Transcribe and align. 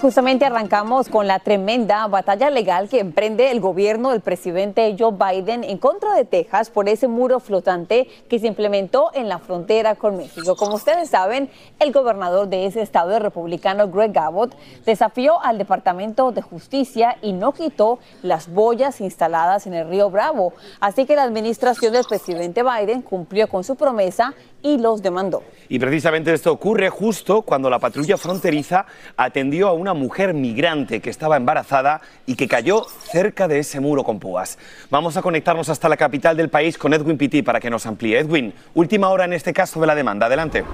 Justamente 0.00 0.46
arrancamos 0.46 1.10
con 1.10 1.26
la 1.26 1.40
tremenda 1.40 2.06
batalla 2.06 2.48
legal 2.48 2.88
que 2.88 3.00
emprende 3.00 3.50
el 3.50 3.60
gobierno 3.60 4.10
del 4.10 4.22
presidente 4.22 4.96
Joe 4.98 5.12
Biden 5.12 5.62
en 5.62 5.76
contra 5.76 6.14
de 6.14 6.24
Texas 6.24 6.70
por 6.70 6.88
ese 6.88 7.06
muro 7.06 7.38
flotante 7.38 8.08
que 8.28 8.38
se 8.38 8.46
implementó 8.46 9.10
en 9.12 9.28
la 9.28 9.38
frontera 9.38 9.96
con 9.96 10.16
México. 10.16 10.56
Como 10.56 10.76
ustedes 10.76 11.10
saben, 11.10 11.50
el 11.78 11.92
gobernador 11.92 12.48
de 12.48 12.64
ese 12.64 12.80
estado, 12.80 13.18
republicano 13.18 13.88
Greg 13.88 14.18
Abbott, 14.18 14.54
desafió 14.86 15.38
al 15.42 15.58
Departamento 15.58 16.32
de 16.32 16.40
Justicia 16.40 17.18
y 17.20 17.34
no 17.34 17.52
quitó 17.52 17.98
las 18.22 18.48
boyas 18.48 19.02
instaladas 19.02 19.66
en 19.66 19.74
el 19.74 19.86
río 19.86 20.08
Bravo. 20.08 20.54
Así 20.80 21.04
que 21.04 21.14
la 21.14 21.24
administración 21.24 21.92
del 21.92 22.04
presidente 22.08 22.62
Biden 22.62 23.02
cumplió 23.02 23.48
con 23.48 23.64
su 23.64 23.76
promesa 23.76 24.32
y 24.62 24.78
los 24.78 25.02
demandó. 25.02 25.42
Y 25.68 25.78
precisamente 25.78 26.32
esto 26.32 26.52
ocurre 26.52 26.88
justo 26.88 27.42
cuando 27.42 27.70
la 27.70 27.78
patrulla 27.78 28.16
fronteriza 28.16 28.86
atendió 29.16 29.68
a 29.68 29.72
una 29.72 29.94
mujer 29.94 30.34
migrante 30.34 31.00
que 31.00 31.10
estaba 31.10 31.36
embarazada 31.36 32.00
y 32.26 32.34
que 32.34 32.48
cayó 32.48 32.84
cerca 33.10 33.48
de 33.48 33.60
ese 33.60 33.80
muro 33.80 34.04
con 34.04 34.18
púas. 34.18 34.58
Vamos 34.90 35.16
a 35.16 35.22
conectarnos 35.22 35.68
hasta 35.68 35.88
la 35.88 35.96
capital 35.96 36.36
del 36.36 36.48
país 36.48 36.76
con 36.76 36.92
Edwin 36.92 37.16
Pitti 37.16 37.42
para 37.42 37.60
que 37.60 37.70
nos 37.70 37.86
amplíe. 37.86 38.18
Edwin, 38.18 38.52
última 38.74 39.08
hora 39.10 39.24
en 39.24 39.32
este 39.32 39.52
caso 39.52 39.80
de 39.80 39.86
la 39.86 39.94
demanda. 39.94 40.26
Adelante. 40.26 40.64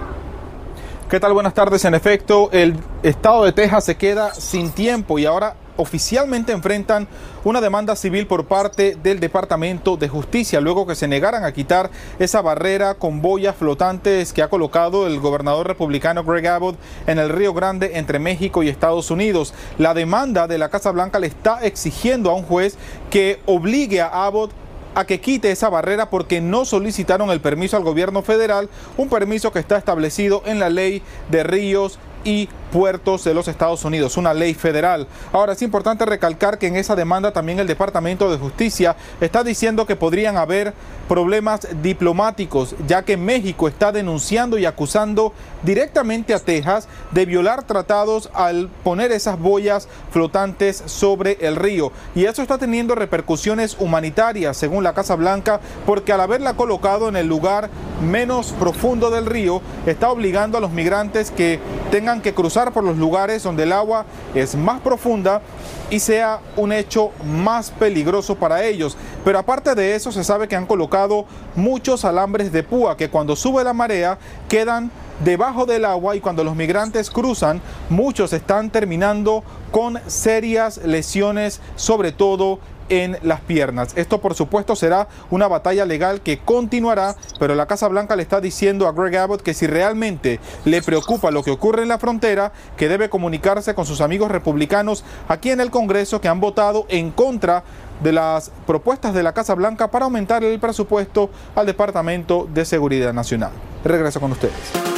¿Qué 1.09 1.21
tal? 1.21 1.35
Buenas 1.35 1.55
tardes. 1.55 1.85
En 1.85 1.95
efecto, 1.95 2.51
el 2.53 2.75
estado 3.03 3.45
de 3.45 3.53
Texas 3.53 3.85
se 3.85 3.97
queda 3.97 4.35
sin 4.35 4.73
tiempo 4.73 5.19
y 5.21 5.27
ahora 5.27 5.55
oficialmente 5.77 6.53
enfrentan 6.53 7.09
una 7.45 7.61
demanda 7.61 7.97
civil 7.97 8.27
por 8.27 8.47
parte 8.47 8.97
del 9.03 9.21
Departamento 9.21 9.97
de 9.97 10.09
Justicia, 10.09 10.61
luego 10.61 10.87
que 10.87 10.95
se 10.95 11.09
negaran 11.09 11.45
a 11.45 11.53
quitar 11.53 11.91
esa 12.19 12.43
barrera 12.43 12.95
con 12.95 13.23
boyas 13.23 13.57
flotantes 13.57 14.33
que 14.33 14.43
ha 14.43 14.49
colocado 14.49 15.07
el 15.07 15.21
gobernador 15.21 15.67
republicano 15.67 16.25
Greg 16.25 16.47
Abbott 16.49 16.77
en 17.07 17.19
el 17.19 17.29
Río 17.29 17.55
Grande 17.55 17.93
entre 17.95 18.19
México 18.19 18.63
y 18.63 18.69
Estados 18.69 19.11
Unidos. 19.11 19.55
La 19.79 19.95
demanda 19.95 20.47
de 20.47 20.59
la 20.59 20.69
Casa 20.69 20.91
Blanca 20.91 21.19
le 21.19 21.27
está 21.27 21.65
exigiendo 21.65 22.31
a 22.31 22.35
un 22.35 22.43
juez 22.43 22.77
que 23.11 23.41
obligue 23.47 24.01
a 24.01 24.27
Abbott 24.27 24.53
a 24.97 25.05
que 25.05 25.21
quite 25.21 25.51
esa 25.51 25.69
barrera 25.69 26.09
porque 26.09 26.41
no 26.41 26.65
solicitaron 26.65 27.29
el 27.31 27.43
permiso 27.43 27.77
al 27.77 27.85
gobierno 27.85 28.23
federal, 28.23 28.71
un 28.97 29.11
permiso 29.11 29.53
que 29.53 29.59
está 29.59 29.77
establecido 29.77 30.43
en 30.47 30.59
la 30.59 30.71
ley 30.71 31.03
de 31.31 31.43
ríos 31.43 31.99
y 32.25 32.49
puertos 32.73 33.25
de 33.25 33.35
los 33.35 33.49
Estados 33.49 33.85
Unidos, 33.85 34.17
una 34.17 34.35
ley 34.35 34.55
federal. 34.55 35.07
Ahora 35.33 35.53
es 35.53 35.63
importante 35.63 36.05
recalcar 36.05 36.59
que 36.59 36.67
en 36.67 36.77
esa 36.77 36.97
demanda 36.97 37.33
también 37.33 37.59
el 37.59 37.67
Departamento 37.67 38.31
de 38.31 38.39
Justicia 38.39 38.97
está 39.21 39.43
diciendo 39.45 39.87
que 39.87 39.97
podrían 39.97 40.37
haber 40.37 40.75
problemas 41.09 41.69
diplomáticos, 41.83 42.75
ya 42.87 43.03
que 43.03 43.17
México 43.17 43.69
está 43.69 43.93
denunciando 43.93 44.59
y 44.59 44.67
acusando 44.67 45.33
directamente 45.63 46.35
a 46.35 46.39
Texas 46.39 46.89
de 47.13 47.27
violar 47.27 47.63
tratados 47.63 48.31
al 48.35 48.69
poner 48.83 49.13
esas 49.13 49.39
boyas 49.39 49.89
flotantes 50.11 50.83
sobre 50.87 51.39
el 51.41 51.57
río. 51.57 51.93
Y 52.15 52.25
eso 52.25 52.43
está 52.43 52.59
teniendo 52.59 52.95
repercusiones 52.95 53.77
humanitarias, 53.79 54.57
según 54.57 54.85
la 54.85 54.95
Casa 54.95 55.15
Blanca, 55.15 55.61
porque 55.85 56.13
al 56.13 56.21
haberla 56.21 56.55
colocado 56.55 57.09
en 57.09 57.17
el 57.17 57.27
lugar 57.27 57.71
menos 58.03 58.53
profundo 58.59 59.11
del 59.11 59.27
río, 59.27 59.63
está 59.87 60.11
obligando 60.11 60.59
a 60.59 60.61
los 60.61 60.71
migrantes 60.71 61.31
que 61.31 61.61
tengan 61.91 62.21
que 62.21 62.35
cruzar 62.35 62.56
por 62.73 62.85
los 62.85 62.97
lugares 62.97 63.43
donde 63.43 63.65
el 63.65 63.73
agua 63.73 64.07
es 64.35 64.55
más 64.55 64.81
profunda 64.81 65.43
y 65.91 66.01
sea 66.01 66.41
un 66.57 66.73
hecho 66.73 67.11
más 67.23 67.71
peligroso 67.71 68.35
para 68.35 68.65
ellos. 68.65 68.97
Pero 69.25 69.39
aparte 69.39 69.75
de 69.75 69.95
eso, 69.95 70.11
se 70.11 70.25
sabe 70.25 70.49
que 70.49 70.57
han 70.57 70.65
colocado 70.65 71.27
muchos 71.55 72.05
alambres 72.07 72.51
de 72.53 72.63
púa 72.63 72.97
que 72.97 73.11
cuando 73.11 73.37
sube 73.37 73.63
la 73.63 73.75
marea 73.75 74.19
quedan 74.49 74.91
debajo 75.23 75.67
del 75.67 75.85
agua 75.85 76.17
y 76.17 76.21
cuando 76.21 76.45
los 76.45 76.57
migrantes 76.57 77.11
cruzan, 77.11 77.61
muchos 77.91 78.33
están 78.33 78.71
terminando 78.71 79.45
con 79.71 80.01
serias 80.07 80.79
lesiones, 80.79 81.61
sobre 81.77 82.13
todo 82.13 82.59
en 82.89 83.19
las 83.23 83.41
piernas. 83.41 83.93
Esto 83.97 84.21
por 84.21 84.35
supuesto 84.35 84.77
será 84.77 85.09
una 85.31 85.49
batalla 85.49 85.85
legal 85.85 86.21
que 86.21 86.39
continuará, 86.39 87.17
pero 87.39 87.55
la 87.55 87.67
Casa 87.67 87.89
Blanca 87.89 88.17
le 88.17 88.23
está 88.23 88.41
diciendo 88.41 88.87
a 88.87 88.93
Greg 88.93 89.17
Abbott 89.17 89.43
que 89.43 89.55
si 89.55 89.67
realmente 89.67 90.41
le 90.65 90.83
preocupa 90.83 91.31
lo 91.31 91.43
que 91.43 91.51
ocurre 91.51 91.83
en 91.83 91.89
la 91.89 91.99
frontera, 91.99 92.53
que 92.77 92.89
debe 92.89 93.09
comunicarse 93.09 93.75
con 93.75 93.87
sus 93.87 94.01
amigos 94.01 94.31
republicanos 94.31 95.05
aquí 95.29 95.51
en 95.51 95.61
el 95.61 95.71
Congreso 95.71 96.21
que 96.21 96.29
han 96.29 96.41
votado 96.41 96.87
en 96.89 97.11
contra 97.11 97.65
de 98.03 98.13
las 98.13 98.51
propuestas 98.67 99.15
de 99.15 99.23
la 99.23 99.33
Casa 99.33 99.55
Blanca 99.55 99.91
para 99.91 100.05
aumentar 100.05 100.45
el 100.45 100.59
presupuesto 100.61 101.31
al 101.55 101.67
Departamento 101.67 102.47
de 102.53 102.65
Seguridad 102.65 103.13
Nacional. 103.13 103.53
Regreso 103.85 104.21
con 104.21 104.33
ustedes. 104.33 104.96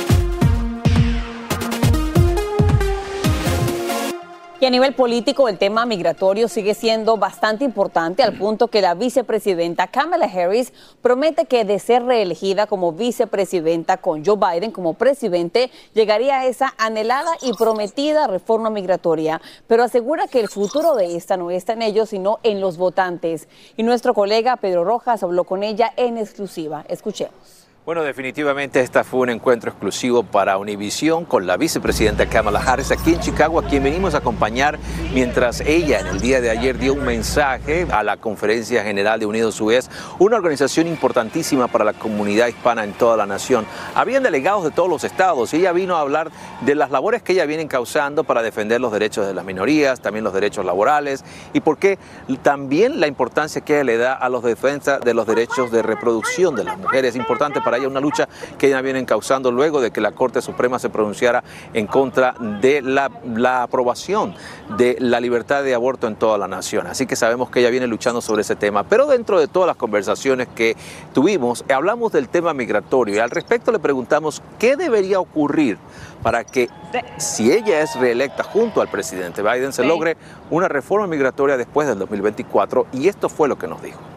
Y 4.60 4.66
a 4.66 4.70
nivel 4.70 4.92
político, 4.92 5.48
el 5.48 5.56
tema 5.56 5.86
migratorio 5.86 6.48
sigue 6.48 6.74
siendo 6.74 7.16
bastante 7.16 7.64
importante 7.64 8.24
al 8.24 8.36
punto 8.36 8.66
que 8.66 8.82
la 8.82 8.94
vicepresidenta 8.94 9.86
Kamala 9.86 10.26
Harris 10.26 10.72
promete 11.00 11.44
que 11.44 11.64
de 11.64 11.78
ser 11.78 12.02
reelegida 12.02 12.66
como 12.66 12.90
vicepresidenta 12.90 13.98
con 13.98 14.24
Joe 14.24 14.36
Biden 14.36 14.72
como 14.72 14.94
presidente, 14.94 15.70
llegaría 15.94 16.40
a 16.40 16.46
esa 16.46 16.74
anhelada 16.76 17.30
y 17.40 17.52
prometida 17.52 18.26
reforma 18.26 18.68
migratoria, 18.68 19.40
pero 19.68 19.84
asegura 19.84 20.26
que 20.26 20.40
el 20.40 20.48
futuro 20.48 20.96
de 20.96 21.14
esta 21.14 21.36
no 21.36 21.52
está 21.52 21.74
en 21.74 21.82
ellos, 21.82 22.08
sino 22.08 22.40
en 22.42 22.60
los 22.60 22.78
votantes. 22.78 23.46
Y 23.76 23.84
nuestro 23.84 24.12
colega 24.12 24.56
Pedro 24.56 24.82
Rojas 24.82 25.22
habló 25.22 25.44
con 25.44 25.62
ella 25.62 25.92
en 25.96 26.18
exclusiva. 26.18 26.84
Escuchemos. 26.88 27.57
Bueno, 27.88 28.02
definitivamente 28.02 28.82
este 28.82 29.02
fue 29.02 29.20
un 29.20 29.30
encuentro 29.30 29.70
exclusivo 29.70 30.22
para 30.22 30.58
Univisión 30.58 31.24
con 31.24 31.46
la 31.46 31.56
vicepresidenta 31.56 32.28
Kamala 32.28 32.60
Harris 32.60 32.90
aquí 32.90 33.14
en 33.14 33.20
Chicago, 33.20 33.58
a 33.58 33.64
quien 33.64 33.82
venimos 33.82 34.14
a 34.14 34.18
acompañar 34.18 34.78
mientras 35.14 35.62
ella 35.62 36.00
en 36.00 36.08
el 36.08 36.20
día 36.20 36.42
de 36.42 36.50
ayer 36.50 36.76
dio 36.76 36.92
un 36.92 37.06
mensaje 37.06 37.86
a 37.90 38.02
la 38.02 38.18
Conferencia 38.18 38.84
General 38.84 39.18
de 39.18 39.24
Unidos 39.24 39.58
UES, 39.58 39.88
una 40.18 40.36
organización 40.36 40.86
importantísima 40.86 41.66
para 41.66 41.82
la 41.82 41.94
comunidad 41.94 42.48
hispana 42.48 42.84
en 42.84 42.92
toda 42.92 43.16
la 43.16 43.24
nación. 43.24 43.64
Habían 43.94 44.22
delegados 44.22 44.64
de 44.64 44.70
todos 44.70 44.90
los 44.90 45.02
estados 45.02 45.54
y 45.54 45.60
ella 45.60 45.72
vino 45.72 45.96
a 45.96 46.02
hablar 46.02 46.30
de 46.60 46.74
las 46.74 46.90
labores 46.90 47.22
que 47.22 47.32
ella 47.32 47.46
viene 47.46 47.68
causando 47.68 48.22
para 48.22 48.42
defender 48.42 48.82
los 48.82 48.92
derechos 48.92 49.26
de 49.26 49.32
las 49.32 49.46
minorías, 49.46 50.02
también 50.02 50.24
los 50.24 50.34
derechos 50.34 50.66
laborales 50.66 51.24
y 51.54 51.60
por 51.60 51.78
qué 51.78 51.98
también 52.42 53.00
la 53.00 53.06
importancia 53.06 53.62
que 53.62 53.76
ella 53.76 53.84
le 53.84 53.96
da 53.96 54.12
a 54.12 54.28
los 54.28 54.42
defensas 54.42 55.00
de 55.00 55.14
los 55.14 55.26
derechos 55.26 55.70
de 55.72 55.80
reproducción 55.80 56.54
de 56.54 56.64
las 56.64 56.76
mujeres. 56.76 57.14
Es 57.14 57.16
importante 57.16 57.62
para 57.62 57.77
playa, 57.78 57.88
una 57.88 58.00
lucha 58.00 58.28
que 58.58 58.68
ya 58.68 58.80
vienen 58.80 59.04
causando 59.04 59.50
luego 59.50 59.80
de 59.80 59.90
que 59.90 60.00
la 60.00 60.12
Corte 60.12 60.42
Suprema 60.42 60.78
se 60.78 60.90
pronunciara 60.90 61.42
en 61.72 61.86
contra 61.86 62.34
de 62.60 62.82
la, 62.82 63.10
la 63.34 63.62
aprobación 63.62 64.34
de 64.76 64.96
la 65.00 65.20
libertad 65.20 65.62
de 65.62 65.74
aborto 65.74 66.06
en 66.06 66.16
toda 66.16 66.38
la 66.38 66.48
nación. 66.48 66.86
Así 66.86 67.06
que 67.06 67.16
sabemos 67.16 67.50
que 67.50 67.60
ella 67.60 67.70
viene 67.70 67.86
luchando 67.86 68.20
sobre 68.20 68.42
ese 68.42 68.56
tema. 68.56 68.84
Pero 68.84 69.06
dentro 69.06 69.38
de 69.38 69.48
todas 69.48 69.66
las 69.66 69.76
conversaciones 69.76 70.48
que 70.54 70.76
tuvimos, 71.14 71.64
hablamos 71.72 72.12
del 72.12 72.28
tema 72.28 72.54
migratorio 72.54 73.16
y 73.16 73.18
al 73.18 73.30
respecto 73.30 73.72
le 73.72 73.78
preguntamos 73.78 74.42
qué 74.58 74.76
debería 74.76 75.20
ocurrir 75.20 75.78
para 76.22 76.44
que 76.44 76.68
si 77.16 77.52
ella 77.52 77.80
es 77.80 77.94
reelecta 77.96 78.42
junto 78.42 78.80
al 78.80 78.88
presidente 78.88 79.42
Biden 79.42 79.72
se 79.72 79.84
logre 79.84 80.16
una 80.50 80.68
reforma 80.68 81.06
migratoria 81.06 81.56
después 81.56 81.86
del 81.86 81.98
2024 81.98 82.86
y 82.92 83.08
esto 83.08 83.28
fue 83.28 83.48
lo 83.48 83.58
que 83.58 83.68
nos 83.68 83.82
dijo. 83.82 84.07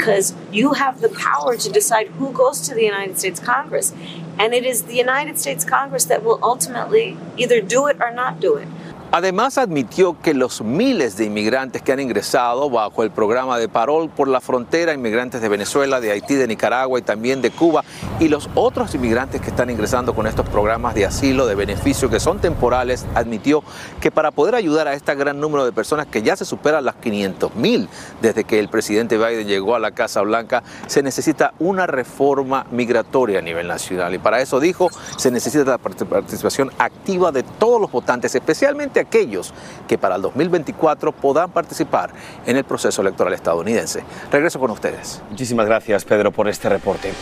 Because 0.00 0.32
you 0.50 0.72
have 0.72 1.02
the 1.02 1.10
power 1.10 1.56
to 1.58 1.68
decide 1.70 2.06
who 2.08 2.32
goes 2.32 2.62
to 2.62 2.74
the 2.74 2.82
United 2.82 3.18
States 3.18 3.38
Congress. 3.38 3.92
And 4.38 4.54
it 4.54 4.64
is 4.64 4.84
the 4.84 4.96
United 4.96 5.38
States 5.38 5.62
Congress 5.62 6.06
that 6.06 6.24
will 6.24 6.38
ultimately 6.42 7.18
either 7.36 7.60
do 7.60 7.86
it 7.86 7.98
or 8.00 8.10
not 8.10 8.40
do 8.40 8.56
it. 8.56 8.66
Además 9.12 9.58
admitió 9.58 10.16
que 10.22 10.34
los 10.34 10.62
miles 10.62 11.16
de 11.16 11.24
inmigrantes 11.24 11.82
que 11.82 11.90
han 11.90 11.98
ingresado 11.98 12.70
bajo 12.70 13.02
el 13.02 13.10
programa 13.10 13.58
de 13.58 13.68
parol 13.68 14.08
por 14.08 14.28
la 14.28 14.40
frontera, 14.40 14.94
inmigrantes 14.94 15.42
de 15.42 15.48
Venezuela, 15.48 16.00
de 16.00 16.12
Haití, 16.12 16.36
de 16.36 16.46
Nicaragua 16.46 16.96
y 16.96 17.02
también 17.02 17.42
de 17.42 17.50
Cuba, 17.50 17.82
y 18.20 18.28
los 18.28 18.48
otros 18.54 18.94
inmigrantes 18.94 19.40
que 19.40 19.50
están 19.50 19.68
ingresando 19.68 20.14
con 20.14 20.28
estos 20.28 20.48
programas 20.48 20.94
de 20.94 21.06
asilo, 21.06 21.48
de 21.48 21.56
beneficio, 21.56 22.08
que 22.08 22.20
son 22.20 22.38
temporales, 22.38 23.04
admitió 23.16 23.64
que 24.00 24.12
para 24.12 24.30
poder 24.30 24.54
ayudar 24.54 24.86
a 24.86 24.94
este 24.94 25.12
gran 25.16 25.40
número 25.40 25.64
de 25.64 25.72
personas 25.72 26.06
que 26.06 26.22
ya 26.22 26.36
se 26.36 26.44
superan 26.44 26.84
las 26.84 26.94
500 26.94 27.56
mil 27.56 27.88
desde 28.22 28.44
que 28.44 28.60
el 28.60 28.68
presidente 28.68 29.18
Biden 29.18 29.48
llegó 29.48 29.74
a 29.74 29.80
la 29.80 29.90
Casa 29.90 30.20
Blanca, 30.20 30.62
se 30.86 31.02
necesita 31.02 31.52
una 31.58 31.88
reforma 31.88 32.64
migratoria 32.70 33.40
a 33.40 33.42
nivel 33.42 33.66
nacional. 33.66 34.14
Y 34.14 34.18
para 34.18 34.40
eso 34.40 34.60
dijo, 34.60 34.88
se 35.16 35.32
necesita 35.32 35.64
la 35.64 35.78
participación 35.78 36.70
activa 36.78 37.32
de 37.32 37.42
todos 37.42 37.80
los 37.80 37.90
votantes, 37.90 38.36
especialmente 38.36 38.99
aquellos 39.00 39.52
que 39.88 39.98
para 39.98 40.16
el 40.16 40.22
2024 40.22 41.12
puedan 41.12 41.50
participar 41.50 42.10
en 42.46 42.56
el 42.56 42.64
proceso 42.64 43.02
electoral 43.02 43.32
estadounidense. 43.34 44.02
Regreso 44.30 44.58
con 44.58 44.70
ustedes. 44.70 45.22
Muchísimas 45.30 45.66
gracias, 45.66 46.04
Pedro, 46.04 46.32
por 46.32 46.48
este 46.48 46.68
reporte. 46.68 47.12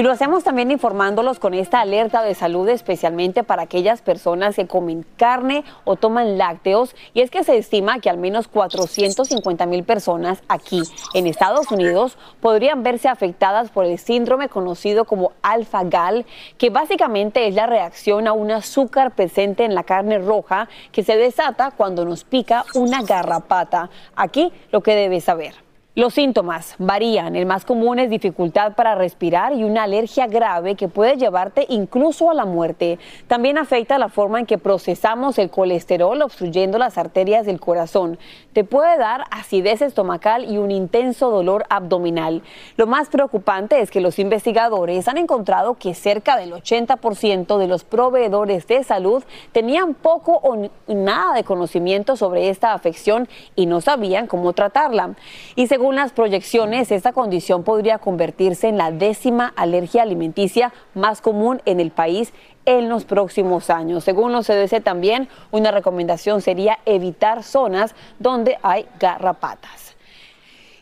Y 0.00 0.02
lo 0.02 0.12
hacemos 0.12 0.44
también 0.44 0.70
informándolos 0.70 1.38
con 1.38 1.52
esta 1.52 1.82
alerta 1.82 2.22
de 2.22 2.34
salud, 2.34 2.66
especialmente 2.70 3.44
para 3.44 3.64
aquellas 3.64 4.00
personas 4.00 4.56
que 4.56 4.66
comen 4.66 5.04
carne 5.18 5.62
o 5.84 5.96
toman 5.96 6.38
lácteos. 6.38 6.96
Y 7.12 7.20
es 7.20 7.30
que 7.30 7.44
se 7.44 7.58
estima 7.58 7.98
que 7.98 8.08
al 8.08 8.16
menos 8.16 8.48
450 8.48 9.66
mil 9.66 9.84
personas 9.84 10.42
aquí 10.48 10.80
en 11.12 11.26
Estados 11.26 11.70
Unidos 11.70 12.16
podrían 12.40 12.82
verse 12.82 13.08
afectadas 13.08 13.68
por 13.68 13.84
el 13.84 13.98
síndrome 13.98 14.48
conocido 14.48 15.04
como 15.04 15.32
alfa-gal, 15.42 16.24
que 16.56 16.70
básicamente 16.70 17.46
es 17.46 17.54
la 17.54 17.66
reacción 17.66 18.26
a 18.26 18.32
un 18.32 18.52
azúcar 18.52 19.14
presente 19.14 19.66
en 19.66 19.74
la 19.74 19.82
carne 19.82 20.18
roja 20.18 20.70
que 20.92 21.02
se 21.02 21.18
desata 21.18 21.72
cuando 21.72 22.06
nos 22.06 22.24
pica 22.24 22.64
una 22.74 23.02
garrapata. 23.02 23.90
Aquí 24.16 24.50
lo 24.72 24.82
que 24.82 24.94
debes 24.94 25.24
saber. 25.24 25.69
Los 25.96 26.14
síntomas 26.14 26.76
varían. 26.78 27.34
El 27.34 27.46
más 27.46 27.64
común 27.64 27.98
es 27.98 28.10
dificultad 28.10 28.74
para 28.74 28.94
respirar 28.94 29.54
y 29.54 29.64
una 29.64 29.82
alergia 29.82 30.28
grave 30.28 30.76
que 30.76 30.86
puede 30.86 31.16
llevarte 31.16 31.66
incluso 31.68 32.30
a 32.30 32.34
la 32.34 32.44
muerte. 32.44 33.00
También 33.26 33.58
afecta 33.58 33.98
la 33.98 34.08
forma 34.08 34.38
en 34.38 34.46
que 34.46 34.56
procesamos 34.56 35.36
el 35.40 35.50
colesterol 35.50 36.22
obstruyendo 36.22 36.78
las 36.78 36.96
arterias 36.96 37.44
del 37.44 37.58
corazón. 37.58 38.20
Te 38.52 38.62
puede 38.62 38.98
dar 38.98 39.24
acidez 39.32 39.82
estomacal 39.82 40.44
y 40.48 40.58
un 40.58 40.70
intenso 40.70 41.28
dolor 41.28 41.64
abdominal. 41.70 42.42
Lo 42.76 42.86
más 42.86 43.08
preocupante 43.08 43.80
es 43.80 43.90
que 43.90 44.00
los 44.00 44.20
investigadores 44.20 45.08
han 45.08 45.18
encontrado 45.18 45.74
que 45.74 45.94
cerca 45.94 46.36
del 46.36 46.52
80% 46.52 47.58
de 47.58 47.66
los 47.66 47.82
proveedores 47.82 48.68
de 48.68 48.84
salud 48.84 49.24
tenían 49.50 49.94
poco 49.94 50.38
o 50.44 50.70
nada 50.86 51.34
de 51.34 51.42
conocimiento 51.42 52.14
sobre 52.14 52.48
esta 52.48 52.74
afección 52.74 53.28
y 53.56 53.66
no 53.66 53.80
sabían 53.80 54.28
cómo 54.28 54.52
tratarla. 54.52 55.16
Y 55.56 55.66
según 55.80 55.96
las 55.96 56.12
proyecciones, 56.12 56.92
esta 56.92 57.14
condición 57.14 57.62
podría 57.62 57.96
convertirse 57.96 58.68
en 58.68 58.76
la 58.76 58.90
décima 58.90 59.54
alergia 59.56 60.02
alimenticia 60.02 60.74
más 60.92 61.22
común 61.22 61.62
en 61.64 61.80
el 61.80 61.90
país 61.90 62.34
en 62.66 62.90
los 62.90 63.06
próximos 63.06 63.70
años. 63.70 64.04
Según 64.04 64.30
los 64.30 64.46
CDC 64.46 64.82
también, 64.84 65.30
una 65.50 65.70
recomendación 65.70 66.42
sería 66.42 66.80
evitar 66.84 67.42
zonas 67.42 67.94
donde 68.18 68.58
hay 68.62 68.84
garrapatas. 68.98 69.89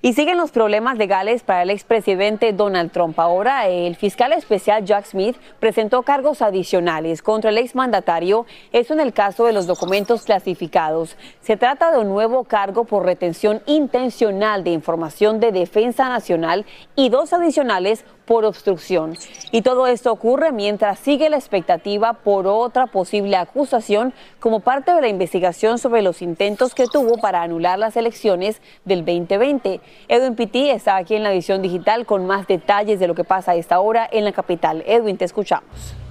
Y 0.00 0.12
siguen 0.12 0.39
los 0.39 0.53
problemas 0.53 0.97
legales 0.97 1.43
para 1.43 1.62
el 1.62 1.71
expresidente 1.71 2.53
Donald 2.53 2.93
Trump. 2.93 3.19
Ahora 3.19 3.67
el 3.67 3.97
fiscal 3.97 4.33
especial 4.33 4.85
Jack 4.85 5.06
Smith 5.06 5.37
presentó 5.59 6.03
cargos 6.03 6.41
adicionales 6.41 7.21
contra 7.21 7.50
el 7.50 7.59
exmandatario, 7.59 8.47
eso 8.73 8.95
en 8.95 9.00
el 9.00 9.12
caso 9.12 9.45
de 9.45 9.53
los 9.53 9.67
documentos 9.67 10.23
clasificados. 10.23 11.17
Se 11.41 11.56
trata 11.56 11.91
de 11.91 11.99
un 11.99 12.09
nuevo 12.09 12.45
cargo 12.45 12.85
por 12.85 13.05
retención 13.05 13.61
intencional 13.67 14.62
de 14.62 14.71
información 14.71 15.41
de 15.41 15.50
defensa 15.50 16.09
nacional 16.09 16.65
y 16.94 17.09
dos 17.09 17.33
adicionales 17.33 18.05
por 18.29 18.45
obstrucción. 18.45 19.17
Y 19.51 19.63
todo 19.63 19.87
esto 19.87 20.13
ocurre 20.13 20.53
mientras 20.53 20.99
sigue 20.99 21.31
la 21.31 21.39
expectativa 21.39 22.13
por 22.13 22.47
otra 22.47 22.87
posible 22.87 23.37
acusación 23.37 24.13
como 24.39 24.61
parte 24.61 24.93
de 24.93 25.01
la 25.01 25.09
investigación 25.09 25.79
sobre 25.79 26.03
los 26.03 26.21
intentos 26.21 26.75
que 26.75 26.87
tuvo 26.87 27.17
para 27.17 27.41
anular 27.41 27.79
las 27.79 27.97
elecciones 27.97 28.61
del 28.85 29.07
2020. 29.07 29.81
Edwin 30.09 30.37
Pitti 30.37 30.69
está 30.69 30.97
aquí 30.97 31.15
en 31.15 31.23
la 31.23 31.33
edición 31.33 31.63
digital 31.63 32.05
con 32.05 32.27
más 32.27 32.47
detalles 32.47 33.01
de 33.01 33.09
lo 33.09 33.15
que 33.15 33.25
pasa 33.25 33.53
a 33.53 33.57
esta 33.57 33.81
hora 33.81 34.07
en 34.13 34.27
la 34.27 34.33
capital. 34.33 34.85
Edwin, 34.87 35.17
te 35.17 35.25
escuchamos. 35.25 36.07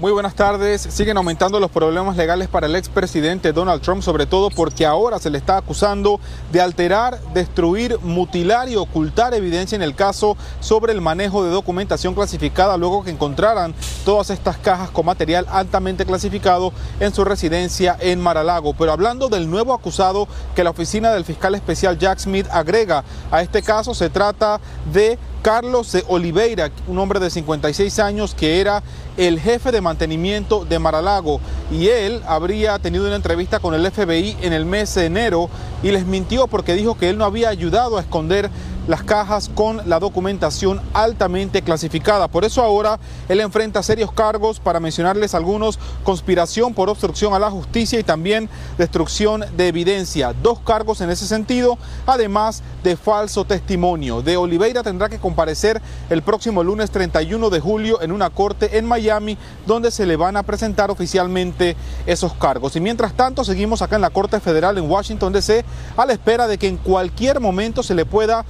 Muy 0.00 0.12
buenas 0.12 0.34
tardes. 0.34 0.80
Siguen 0.80 1.18
aumentando 1.18 1.60
los 1.60 1.70
problemas 1.70 2.16
legales 2.16 2.48
para 2.48 2.66
el 2.66 2.74
expresidente 2.74 3.52
Donald 3.52 3.82
Trump, 3.82 4.02
sobre 4.02 4.24
todo 4.24 4.48
porque 4.48 4.86
ahora 4.86 5.18
se 5.18 5.28
le 5.28 5.36
está 5.36 5.58
acusando 5.58 6.20
de 6.50 6.62
alterar, 6.62 7.20
destruir, 7.34 7.98
mutilar 8.00 8.70
y 8.70 8.76
ocultar 8.76 9.34
evidencia 9.34 9.76
en 9.76 9.82
el 9.82 9.94
caso 9.94 10.38
sobre 10.60 10.94
el 10.94 11.02
manejo 11.02 11.44
de 11.44 11.50
documentación 11.50 12.14
clasificada 12.14 12.78
luego 12.78 13.04
que 13.04 13.10
encontraran 13.10 13.74
todas 14.06 14.30
estas 14.30 14.56
cajas 14.56 14.88
con 14.88 15.04
material 15.04 15.46
altamente 15.50 16.06
clasificado 16.06 16.72
en 16.98 17.12
su 17.12 17.22
residencia 17.22 17.94
en 18.00 18.22
Maralago. 18.22 18.72
Pero 18.72 18.92
hablando 18.92 19.28
del 19.28 19.50
nuevo 19.50 19.74
acusado 19.74 20.28
que 20.56 20.64
la 20.64 20.70
oficina 20.70 21.12
del 21.12 21.26
fiscal 21.26 21.54
especial 21.54 21.98
Jack 21.98 22.20
Smith 22.20 22.46
agrega 22.50 23.04
a 23.30 23.42
este 23.42 23.60
caso, 23.60 23.94
se 23.94 24.08
trata 24.08 24.60
de 24.94 25.18
Carlos 25.42 25.92
de 25.92 26.04
Oliveira, 26.08 26.70
un 26.86 26.98
hombre 26.98 27.18
de 27.18 27.30
56 27.30 27.98
años 27.98 28.34
que 28.34 28.60
era 28.60 28.82
el 29.16 29.40
jefe 29.40 29.72
de 29.72 29.80
mantenimiento 29.90 30.64
de 30.64 30.78
Maralago 30.78 31.40
y 31.72 31.88
él 31.88 32.22
habría 32.24 32.78
tenido 32.78 33.06
una 33.06 33.16
entrevista 33.16 33.58
con 33.58 33.74
el 33.74 33.90
FBI 33.90 34.36
en 34.40 34.52
el 34.52 34.64
mes 34.64 34.94
de 34.94 35.06
enero 35.06 35.50
y 35.82 35.90
les 35.90 36.06
mintió 36.06 36.46
porque 36.46 36.74
dijo 36.74 36.96
que 36.96 37.10
él 37.10 37.18
no 37.18 37.24
había 37.24 37.48
ayudado 37.48 37.98
a 37.98 38.00
esconder 38.00 38.48
las 38.86 39.02
cajas 39.02 39.50
con 39.54 39.88
la 39.88 39.98
documentación 39.98 40.80
altamente 40.92 41.62
clasificada. 41.62 42.28
Por 42.28 42.44
eso 42.44 42.62
ahora 42.62 42.98
él 43.28 43.40
enfrenta 43.40 43.82
serios 43.82 44.12
cargos, 44.12 44.60
para 44.60 44.80
mencionarles 44.80 45.34
algunos, 45.34 45.78
conspiración 46.04 46.74
por 46.74 46.88
obstrucción 46.88 47.34
a 47.34 47.38
la 47.38 47.50
justicia 47.50 47.98
y 47.98 48.04
también 48.04 48.48
destrucción 48.78 49.44
de 49.56 49.68
evidencia. 49.68 50.34
Dos 50.42 50.60
cargos 50.60 51.00
en 51.00 51.10
ese 51.10 51.26
sentido, 51.26 51.78
además 52.06 52.62
de 52.82 52.96
falso 52.96 53.44
testimonio. 53.44 54.22
De 54.22 54.36
Oliveira 54.36 54.82
tendrá 54.82 55.08
que 55.08 55.18
comparecer 55.18 55.80
el 56.08 56.22
próximo 56.22 56.64
lunes 56.64 56.90
31 56.90 57.50
de 57.50 57.60
julio 57.60 58.00
en 58.02 58.12
una 58.12 58.30
corte 58.30 58.78
en 58.78 58.86
Miami 58.86 59.36
donde 59.66 59.90
se 59.90 60.06
le 60.06 60.16
van 60.16 60.36
a 60.36 60.42
presentar 60.42 60.90
oficialmente 60.90 61.76
esos 62.06 62.32
cargos. 62.34 62.76
Y 62.76 62.80
mientras 62.80 63.12
tanto 63.14 63.44
seguimos 63.44 63.82
acá 63.82 63.96
en 63.96 64.02
la 64.02 64.10
Corte 64.10 64.40
Federal 64.40 64.78
en 64.78 64.90
Washington 64.90 65.32
DC 65.32 65.64
a 65.96 66.06
la 66.06 66.12
espera 66.12 66.46
de 66.46 66.58
que 66.58 66.68
en 66.68 66.76
cualquier 66.76 67.40
momento 67.40 67.82
se 67.82 67.94
le 67.94 68.04
pueda 68.04 68.44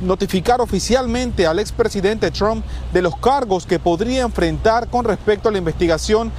notificar 0.00 0.60
oficialmente 0.60 1.46
al 1.46 1.58
expresidente 1.58 2.30
Trump 2.30 2.64
de 2.92 3.02
los 3.02 3.16
cargos 3.16 3.66
que 3.66 3.78
podría 3.78 4.22
enfrentar 4.22 4.88
con 4.88 5.04
respecto 5.04 5.48
a 5.48 5.52
la 5.52 5.58
investigación 5.58 6.32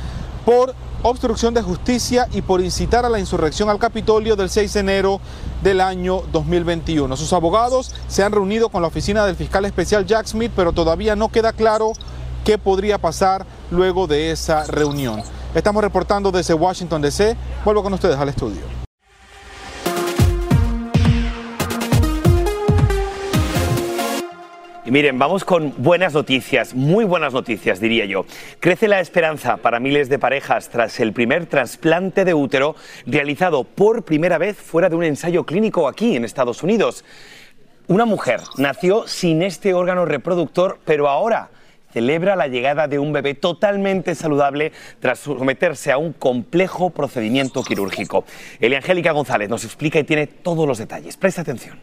por 0.46 0.74
obstrucción 1.04 1.54
de 1.54 1.62
justicia 1.62 2.28
y 2.34 2.42
por 2.42 2.62
incitar 2.62 3.06
a 3.06 3.10
la 3.10 3.20
insurrección 3.20 3.70
al 3.70 3.80
Capitolio 3.80 4.36
del 4.36 4.50
6 4.50 4.74
de 4.74 4.80
enero 4.80 5.22
del 5.64 5.82
año 5.82 6.22
2021. 6.32 7.18
Sus 7.18 7.34
abogados 7.34 7.94
se 8.08 8.24
han 8.24 8.32
reunido 8.32 8.70
con 8.70 8.82
la 8.82 8.88
oficina 8.88 9.26
del 9.26 9.36
fiscal 9.36 9.66
especial 9.66 10.06
Jack 10.06 10.28
Smith, 10.28 10.52
pero 10.56 10.74
todavía 10.74 11.16
no 11.16 11.30
queda 11.30 11.54
claro 11.54 11.94
qué 12.44 12.58
podría 12.58 12.98
pasar 12.98 13.46
luego 13.72 14.08
de 14.08 14.32
esa 14.32 14.66
reunión. 14.66 15.22
Estamos 15.56 15.84
reportando 15.84 16.32
desde 16.32 16.54
Washington 16.54 17.02
DC. 17.02 17.36
Vuelvo 17.66 17.84
con 17.84 17.94
ustedes 17.94 18.18
al 18.18 18.30
estudio. 18.30 18.91
Miren, 24.92 25.18
vamos 25.18 25.46
con 25.46 25.74
buenas 25.78 26.14
noticias, 26.14 26.76
muy 26.76 27.06
buenas 27.06 27.32
noticias, 27.32 27.80
diría 27.80 28.04
yo. 28.04 28.26
Crece 28.60 28.90
la 28.90 29.00
esperanza 29.00 29.56
para 29.56 29.80
miles 29.80 30.10
de 30.10 30.20
parejas 30.20 30.68
tras 30.68 31.00
el 31.00 31.14
primer 31.14 31.46
trasplante 31.46 32.26
de 32.26 32.34
útero 32.34 32.76
realizado 33.06 33.64
por 33.64 34.04
primera 34.04 34.38
vez 34.38 34.58
fuera 34.58 34.90
de 34.90 34.98
un 34.98 35.06
ensayo 35.06 35.46
clínico 35.46 35.88
aquí 35.88 36.18
en 36.18 36.26
Estados 36.26 36.62
Unidos. 36.62 37.06
Una 37.88 38.04
mujer 38.04 38.42
nació 38.58 39.08
sin 39.08 39.44
este 39.44 39.74
órgano 39.74 40.04
reproductor, 40.04 40.82
pero 40.84 41.08
ahora 41.08 41.52
celebra 41.94 42.36
la 42.36 42.50
llegada 42.50 42.90
de 42.90 43.00
un 43.00 43.14
bebé 43.14 43.34
totalmente 43.34 44.14
saludable 44.14 44.74
tras 45.00 45.20
someterse 45.20 45.94
a 45.94 45.98
un 45.98 46.12
complejo 46.12 46.90
procedimiento 46.90 47.64
quirúrgico. 47.64 48.26
Elia 48.60 48.80
Angélica 48.80 49.14
González 49.14 49.48
nos 49.48 49.64
explica 49.64 50.00
y 50.00 50.04
tiene 50.04 50.28
todos 50.28 50.68
los 50.68 50.80
detalles. 50.80 51.16
Presta 51.16 51.44
atención. 51.44 51.80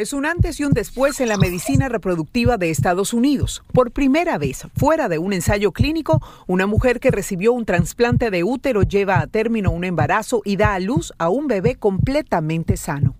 Es 0.00 0.14
un 0.14 0.24
antes 0.24 0.58
y 0.58 0.64
un 0.64 0.72
después 0.72 1.20
en 1.20 1.28
la 1.28 1.36
medicina 1.36 1.90
reproductiva 1.90 2.56
de 2.56 2.70
Estados 2.70 3.12
Unidos. 3.12 3.62
Por 3.70 3.90
primera 3.90 4.38
vez, 4.38 4.66
fuera 4.74 5.10
de 5.10 5.18
un 5.18 5.34
ensayo 5.34 5.72
clínico, 5.72 6.22
una 6.46 6.66
mujer 6.66 7.00
que 7.00 7.10
recibió 7.10 7.52
un 7.52 7.66
trasplante 7.66 8.30
de 8.30 8.42
útero 8.42 8.80
lleva 8.82 9.20
a 9.20 9.26
término 9.26 9.70
un 9.70 9.84
embarazo 9.84 10.40
y 10.42 10.56
da 10.56 10.72
a 10.72 10.80
luz 10.80 11.12
a 11.18 11.28
un 11.28 11.48
bebé 11.48 11.74
completamente 11.74 12.78
sano. 12.78 13.14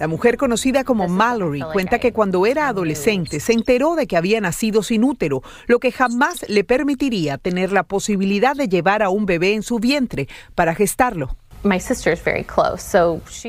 La 0.00 0.08
mujer 0.08 0.38
conocida 0.38 0.84
como 0.84 1.06
Mallory 1.06 1.60
cuenta 1.70 1.98
que 1.98 2.14
cuando 2.14 2.46
era 2.46 2.68
adolescente 2.68 3.40
se 3.40 3.52
enteró 3.52 3.94
de 3.94 4.06
que 4.06 4.16
había 4.16 4.40
nacido 4.40 4.82
sin 4.82 5.04
útero, 5.04 5.42
lo 5.66 5.80
que 5.80 5.92
jamás 5.92 6.48
le 6.48 6.64
permitiría 6.64 7.36
tener 7.36 7.72
la 7.72 7.82
posibilidad 7.82 8.56
de 8.56 8.68
llevar 8.68 9.02
a 9.02 9.10
un 9.10 9.26
bebé 9.26 9.52
en 9.52 9.62
su 9.62 9.78
vientre 9.80 10.28
para 10.54 10.74
gestarlo. 10.74 11.36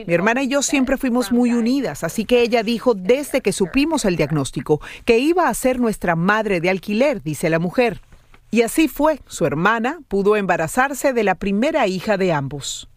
Mi 0.08 0.14
hermana 0.14 0.44
y 0.44 0.48
yo 0.48 0.62
siempre 0.62 0.98
fuimos 0.98 1.32
muy 1.32 1.54
unidas, 1.54 2.04
así 2.04 2.26
que 2.26 2.42
ella 2.42 2.64
dijo 2.64 2.94
desde 2.94 3.42
que 3.42 3.54
supimos 3.54 4.06
el 4.06 4.16
diagnóstico 4.16 4.82
que 5.06 5.20
iba 5.20 5.48
a 5.48 5.54
ser 5.54 5.80
nuestra 5.80 6.16
madre 6.16 6.60
de 6.60 6.70
alquiler, 6.70 7.22
dice 7.22 7.50
la 7.50 7.60
mujer. 7.60 8.02
Y 8.52 8.64
así 8.64 8.88
fue, 8.88 9.22
su 9.28 9.46
hermana 9.46 10.00
pudo 10.08 10.36
embarazarse 10.36 11.14
de 11.14 11.24
la 11.24 11.36
primera 11.36 11.86
hija 11.86 12.18
de 12.18 12.34
ambos. 12.34 12.90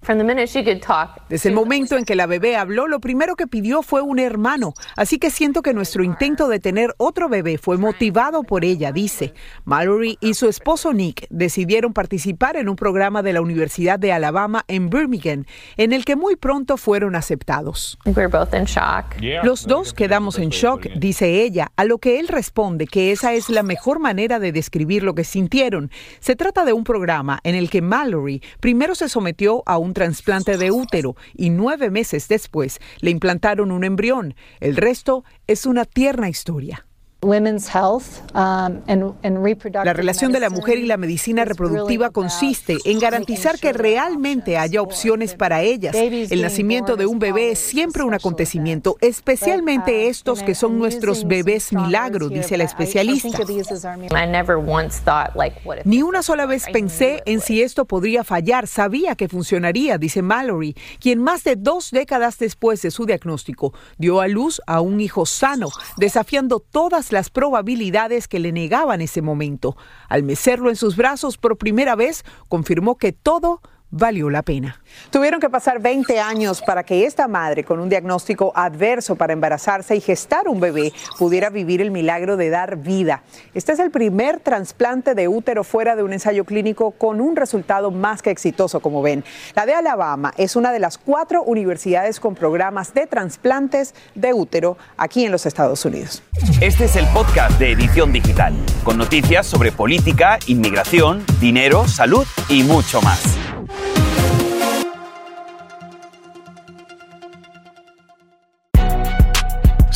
Desde 1.29 1.49
el 1.49 1.55
momento 1.55 1.97
en 1.97 2.05
que 2.05 2.17
la 2.17 2.27
bebé 2.27 2.57
habló, 2.57 2.89
lo 2.89 2.99
primero 3.01 3.37
que 3.37 3.47
pidió 3.47 3.83
fue 3.83 4.03
un 4.03 4.19
hermano, 4.19 4.75
así 4.97 5.19
que 5.19 5.31
siento 5.31 5.63
que 5.63 5.75
nuestro 5.75 6.03
intento 6.03 6.49
de 6.49 6.59
tener 6.59 6.93
otro 6.97 7.29
bebé 7.29 7.57
fue 7.57 7.79
motivado 7.79 8.43
por 8.43 8.65
ella, 8.65 8.91
dice. 8.91 9.33
Mallory 9.65 10.19
y 10.21 10.35
su 10.35 10.49
esposo 10.49 10.93
Nick 10.93 11.27
decidieron 11.31 11.93
participar 11.93 12.57
en 12.57 12.69
un 12.69 12.75
programa 12.75 13.23
de 13.23 13.33
la 13.33 13.43
Universidad 13.43 13.99
de 13.99 14.13
Alabama 14.13 14.65
en 14.67 14.91
Birmingham, 14.91 15.45
en 15.77 15.93
el 15.93 16.05
que 16.05 16.17
muy 16.17 16.35
pronto 16.35 16.79
fueron 16.79 17.15
aceptados. 17.15 17.97
Los 19.45 19.67
dos 19.67 19.93
quedamos 19.93 20.39
en 20.39 20.49
shock, 20.49 20.89
dice 20.97 21.43
ella, 21.43 21.71
a 21.77 21.85
lo 21.85 21.99
que 21.99 22.19
él 22.19 22.27
responde 22.27 22.87
que 22.89 23.13
esa 23.13 23.35
es 23.35 23.49
la 23.51 23.63
mejor 23.63 24.01
manera 24.01 24.41
de 24.41 24.51
describir 24.51 25.05
lo 25.05 25.15
que 25.15 25.23
Se 26.21 26.37
trata 26.37 26.65
de 26.65 26.73
un 26.73 26.85
programa 26.85 27.41
en 27.45 27.55
el 27.55 27.71
que 27.71 27.83
Mallory 27.83 28.43
primero 28.61 28.95
se 28.95 29.09
sometió 29.09 29.63
a 29.67 29.79
un 29.79 29.95
trasplante 29.95 30.57
de 30.57 30.71
útero 30.71 31.17
y 31.35 31.51
nueve 31.51 31.91
meses 31.91 32.29
después 32.29 32.81
le 33.01 33.11
implantaron 33.11 33.71
un 33.71 33.85
embrión. 33.85 34.35
El 34.61 34.77
resto 34.77 35.25
es 35.47 35.67
una 35.67 35.85
tierna 35.85 36.29
historia. 36.29 36.87
Um, 37.25 38.81
la 39.85 39.93
relación 39.93 40.33
de 40.33 40.41
la 40.41 40.51
mujer 40.51 40.79
y 40.79 40.87
la 40.87 40.97
medicina 40.97 41.45
reproductiva 41.45 42.11
consiste 42.11 42.79
en 42.85 42.99
garantizar 42.99 43.61
que 43.61 43.73
realmente 43.73 44.59
haya 44.59 44.83
opciones 44.83 45.37
para 45.37 45.63
ellas. 45.63 45.95
El 45.95 46.43
nacimiento 46.43 46.97
de 46.97 47.07
un 47.07 47.21
bebé 47.21 47.53
es 47.53 47.61
siempre 47.61 48.03
un 48.03 48.13
acontecimiento, 48.13 48.97
especialmente 49.01 49.93
uh, 49.93 50.11
estos 50.11 50.43
que 50.43 50.57
son 50.57 50.81
nuestros 50.81 51.25
bebés 51.25 51.73
milagro, 51.73 52.29
dice 52.29 52.57
la 52.57 52.65
especialista. 52.65 53.39
Ni 55.85 56.03
una 56.03 56.23
sola 56.25 56.47
vez 56.47 56.65
pensé 56.73 57.23
en 57.25 57.41
si 57.41 57.63
esto 57.63 57.85
podría 57.85 58.25
fallar. 58.25 58.67
Sabía 58.67 59.15
que 59.15 59.29
funcionaría, 59.29 59.97
dice 59.97 60.23
Mallory, 60.23 60.75
quien 60.99 61.21
más 61.21 61.45
de 61.45 61.55
dos 61.55 61.93
décadas 61.93 62.39
después 62.39 62.83
de 62.83 62.91
su 62.91 63.07
diagnóstico 63.07 63.73
dio 63.97 64.21
a 64.21 64.27
luz 64.27 64.61
a 64.67 64.81
un 64.81 65.01
hijo 65.01 65.25
sano, 65.25 65.69
desafiando 65.99 66.59
todas 66.59 67.12
las 67.13 67.31
probabilidades 67.31 68.29
que 68.29 68.39
le 68.39 68.53
negaban 68.53 69.01
ese 69.01 69.23
momento. 69.23 69.77
Al 70.09 70.23
mecerlo 70.23 70.71
en 70.71 70.77
sus 70.77 70.97
brazos 70.97 71.39
por 71.39 71.57
primera 71.59 71.95
vez, 71.95 72.25
confirmó 72.49 72.97
que 72.97 73.13
todo 73.13 73.61
valió 73.93 74.31
la 74.31 74.43
pena. 74.43 74.81
Tuvieron 75.11 75.39
que 75.39 75.51
pasar 75.51 75.81
20 75.81 76.19
años 76.19 76.63
para 76.63 76.83
que 76.83 77.05
esta 77.05 77.29
madre, 77.29 77.63
con 77.63 77.79
un 77.79 77.89
diagnóstico 77.89 78.53
adverso 78.57 79.15
para 79.15 79.35
embarazarse 79.35 79.95
y 79.95 80.01
gestar 80.01 80.49
un 80.49 80.59
bebé, 80.59 80.93
pudiera 81.19 81.51
vivir 81.51 81.81
el 81.81 81.91
milagro 81.91 82.37
de 82.37 82.51
dar 82.51 82.77
vida. 82.77 83.23
Este 83.55 83.73
es 83.73 83.79
el 83.79 83.91
primer 83.91 84.41
trasplante 84.41 85.15
de 85.15 85.29
útero 85.29 85.63
fuera 85.63 85.95
de 85.95 86.03
un 86.03 86.13
ensayo 86.13 86.45
clínico 86.45 86.93
con 86.93 87.21
un 87.21 87.37
resultado 87.37 87.91
más 87.91 88.23
que 88.23 88.31
exitoso, 88.31 88.81
como 88.81 89.03
ven. 89.03 89.25
La 89.55 89.67
de 89.67 89.75
Alabama 89.75 90.33
es 90.39 90.57
una 90.57 90.73
de 90.73 90.79
las 90.79 90.97
cuatro 90.97 91.43
universidades 91.43 92.19
con 92.19 92.35
programas 92.35 92.95
de 92.95 93.07
trasplantes 93.07 93.95
de 94.15 94.33
útero 94.33 94.79
aquí 94.97 95.27
en 95.27 95.33
los 95.33 95.45
Estados 95.45 95.85
Unidos. 95.85 96.23
Este 96.63 96.87
es 96.87 96.97
el 96.97 97.07
podcast 97.09 97.59
de 97.59 97.73
Edición 97.73 98.11
Digital, 98.11 98.55
con 98.85 98.97
noticias 98.97 99.47
sobre 99.47 99.71
política, 99.71 100.39
inmigración, 100.47 101.25
dinero, 101.41 101.87
salud 101.87 102.27
y 102.49 102.63
mucho 102.63 103.03
más. 103.03 103.37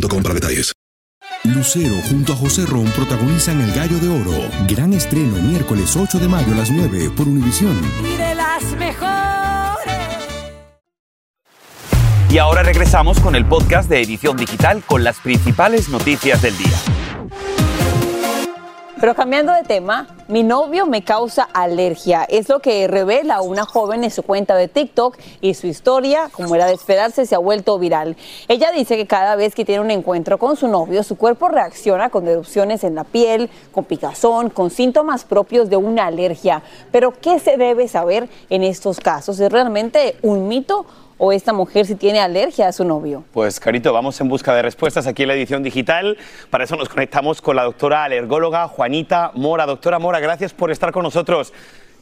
para 0.00 0.34
detalles. 0.34 0.72
Lucero 1.44 1.94
junto 2.08 2.32
a 2.32 2.36
José 2.36 2.64
Ron 2.66 2.86
protagonizan 2.92 3.60
El 3.60 3.72
Gallo 3.72 3.98
de 3.98 4.08
Oro. 4.08 4.48
Gran 4.68 4.92
estreno 4.92 5.36
miércoles 5.42 5.96
8 5.96 6.18
de 6.18 6.28
mayo 6.28 6.52
a 6.52 6.56
las 6.56 6.70
9 6.70 7.10
por 7.16 7.26
Univisión. 7.26 7.78
Y 8.04 8.16
de 8.16 8.34
las 8.34 8.62
mejores. 8.76 9.12
Y 12.30 12.38
ahora 12.38 12.62
regresamos 12.62 13.20
con 13.20 13.34
el 13.34 13.44
podcast 13.44 13.88
de 13.88 14.00
Edición 14.02 14.36
Digital 14.36 14.82
con 14.86 15.04
las 15.04 15.18
principales 15.18 15.88
noticias 15.88 16.40
del 16.42 16.56
día. 16.56 17.01
Pero 19.02 19.16
cambiando 19.16 19.52
de 19.52 19.64
tema, 19.64 20.06
mi 20.28 20.44
novio 20.44 20.86
me 20.86 21.02
causa 21.02 21.42
alergia. 21.42 22.22
Es 22.22 22.48
lo 22.48 22.60
que 22.60 22.86
revela 22.86 23.40
una 23.40 23.64
joven 23.64 24.04
en 24.04 24.12
su 24.12 24.22
cuenta 24.22 24.54
de 24.54 24.68
TikTok 24.68 25.18
y 25.40 25.54
su 25.54 25.66
historia, 25.66 26.28
como 26.30 26.54
era 26.54 26.66
de 26.66 26.74
esperarse, 26.74 27.26
se 27.26 27.34
ha 27.34 27.38
vuelto 27.38 27.80
viral. 27.80 28.16
Ella 28.46 28.70
dice 28.70 28.96
que 28.96 29.08
cada 29.08 29.34
vez 29.34 29.56
que 29.56 29.64
tiene 29.64 29.80
un 29.80 29.90
encuentro 29.90 30.38
con 30.38 30.54
su 30.54 30.68
novio, 30.68 31.02
su 31.02 31.16
cuerpo 31.16 31.48
reacciona 31.48 32.10
con 32.10 32.28
erupciones 32.28 32.84
en 32.84 32.94
la 32.94 33.02
piel, 33.02 33.50
con 33.72 33.86
picazón, 33.86 34.50
con 34.50 34.70
síntomas 34.70 35.24
propios 35.24 35.68
de 35.68 35.78
una 35.78 36.06
alergia. 36.06 36.62
Pero, 36.92 37.12
¿qué 37.20 37.40
se 37.40 37.56
debe 37.56 37.88
saber 37.88 38.28
en 38.50 38.62
estos 38.62 39.00
casos? 39.00 39.40
¿Es 39.40 39.50
realmente 39.50 40.14
un 40.22 40.46
mito 40.46 40.86
o 41.24 41.30
esta 41.30 41.52
mujer 41.52 41.86
si 41.86 41.94
tiene 41.94 42.18
alergia 42.18 42.66
a 42.66 42.72
su 42.72 42.84
novio? 42.84 43.22
Pues 43.32 43.60
Carito, 43.60 43.92
vamos 43.92 44.20
en 44.20 44.28
busca 44.28 44.52
de 44.56 44.62
respuestas 44.62 45.06
aquí 45.06 45.22
en 45.22 45.28
la 45.28 45.34
edición 45.34 45.62
digital. 45.62 46.18
Para 46.50 46.64
eso 46.64 46.74
nos 46.74 46.88
conectamos 46.88 47.40
con 47.40 47.54
la 47.54 47.62
doctora 47.62 48.02
alergóloga 48.02 48.66
Juanita 48.66 49.30
Mora. 49.36 49.64
Doctora 49.64 50.00
Mora, 50.00 50.18
gracias 50.18 50.52
por 50.52 50.72
estar 50.72 50.90
con 50.90 51.04
nosotros. 51.04 51.52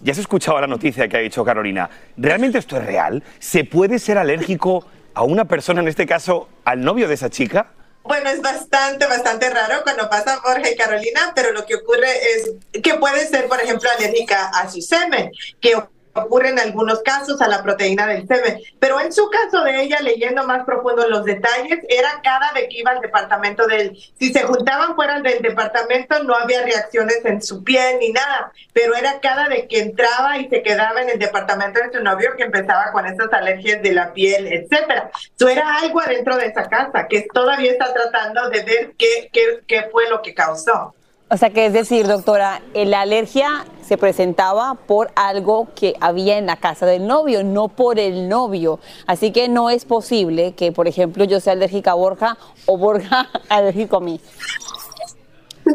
Ya 0.01 0.15
se 0.15 0.23
escuchado 0.23 0.59
la 0.59 0.67
noticia 0.67 1.07
que 1.07 1.19
ha 1.19 1.21
dicho 1.21 1.45
Carolina. 1.45 1.91
¿Realmente 2.17 2.57
esto 2.57 2.79
es 2.79 2.87
real? 2.87 3.23
¿Se 3.39 3.65
puede 3.65 3.99
ser 3.99 4.17
alérgico 4.17 4.87
a 5.13 5.23
una 5.23 5.45
persona, 5.45 5.83
en 5.83 5.89
este 5.89 6.07
caso 6.07 6.49
al 6.65 6.83
novio 6.83 7.07
de 7.07 7.13
esa 7.13 7.29
chica? 7.29 7.73
Bueno, 8.03 8.31
es 8.31 8.41
bastante, 8.41 9.07
bastante 9.07 9.51
raro 9.51 9.83
cuando 9.83 10.09
pasa 10.09 10.39
Jorge 10.39 10.73
y 10.73 10.77
Carolina, 10.77 11.33
pero 11.35 11.53
lo 11.53 11.67
que 11.67 11.75
ocurre 11.75 12.09
es 12.33 12.53
que 12.83 12.95
puede 12.95 13.27
ser, 13.27 13.49
por 13.49 13.61
ejemplo, 13.61 13.91
alérgica 13.99 14.49
a 14.49 14.67
su 14.71 14.81
semen, 14.81 15.31
que 15.61 15.75
ocurre 16.15 16.51
en 16.51 16.59
algunos 16.59 17.01
casos 17.03 17.41
a 17.41 17.49
la 17.49 17.63
proteína 17.63 18.07
del 18.07 18.27
semen. 18.27 18.61
Pero 18.79 19.01
en 19.01 19.13
su 19.13 19.29
caso 19.31 19.63
de 19.65 19.83
ella, 19.83 20.01
leyendo 20.01 20.45
más 20.45 20.65
profundo 20.65 21.09
los 21.09 21.25
detalles, 21.25 21.79
era 21.89 22.21
cada 22.23 22.53
vez 22.53 22.69
que 22.69 22.79
iba 22.79 22.91
al 22.91 23.01
departamento 23.01 23.67
del... 23.67 23.97
Si 24.19 24.33
se 24.33 24.43
juntaban 24.43 24.95
fuera 24.95 25.21
del 25.21 25.41
departamento, 25.43 26.23
no 26.25 26.35
había 26.35 26.63
reacciones 26.63 27.25
en 27.25 27.43
su 27.43 27.63
piel 27.63 27.99
ni 28.01 28.13
nada, 28.13 28.53
pero 28.73 28.95
era 28.95 29.21
cada 29.21 29.49
vez 29.49 29.67
que 29.69 29.81
entraba 29.81 30.39
y 30.39 30.49
se 30.49 30.63
quedaba 30.63 31.03
en 31.03 31.11
el 31.11 31.19
departamento 31.19 31.81
de 31.81 31.93
su 31.93 32.03
novio 32.03 32.31
que 32.37 32.45
empezaba 32.45 32.93
con 32.93 33.07
estas 33.07 33.33
alergias 33.33 33.83
de 33.83 33.93
la 33.93 34.13
piel, 34.13 34.47
etcétera. 34.47 35.11
Eso 35.37 35.49
era 35.49 35.77
algo 35.77 36.01
adentro 36.01 36.37
de 36.37 36.47
esa 36.47 36.69
casa 36.69 37.07
que 37.09 37.27
todavía 37.33 37.73
está 37.73 37.93
tratando 37.93 38.51
de 38.51 38.63
ver 38.63 38.93
qué, 38.99 39.31
qué, 39.33 39.61
qué 39.67 39.89
fue 39.91 40.09
lo 40.09 40.23
que 40.23 40.35
causó. 40.35 40.95
O 41.33 41.37
sea, 41.37 41.51
que 41.51 41.67
es 41.67 41.73
decir, 41.73 42.09
doctora, 42.09 42.61
la 42.75 43.03
alergia 43.03 43.65
se 43.83 43.97
presentaba 43.97 44.75
por 44.75 45.13
algo 45.15 45.69
que 45.77 45.95
había 46.01 46.39
en 46.39 46.47
la 46.47 46.57
casa 46.57 46.87
del 46.87 47.07
novio, 47.07 47.45
no 47.45 47.69
por 47.69 48.01
el 48.01 48.29
novio. 48.29 48.81
Así 49.07 49.31
que 49.31 49.49
no 49.49 49.71
es 49.71 49.85
posible 49.85 50.55
que, 50.55 50.73
por 50.73 50.89
ejemplo, 50.89 51.23
yo 51.23 51.39
sea 51.39 51.53
alérgica 51.53 51.93
a 51.93 51.95
Borja 51.95 52.37
o 52.67 52.77
Borja 52.77 53.29
alérgico 53.49 53.99
a 53.99 54.01
mí. 54.01 54.21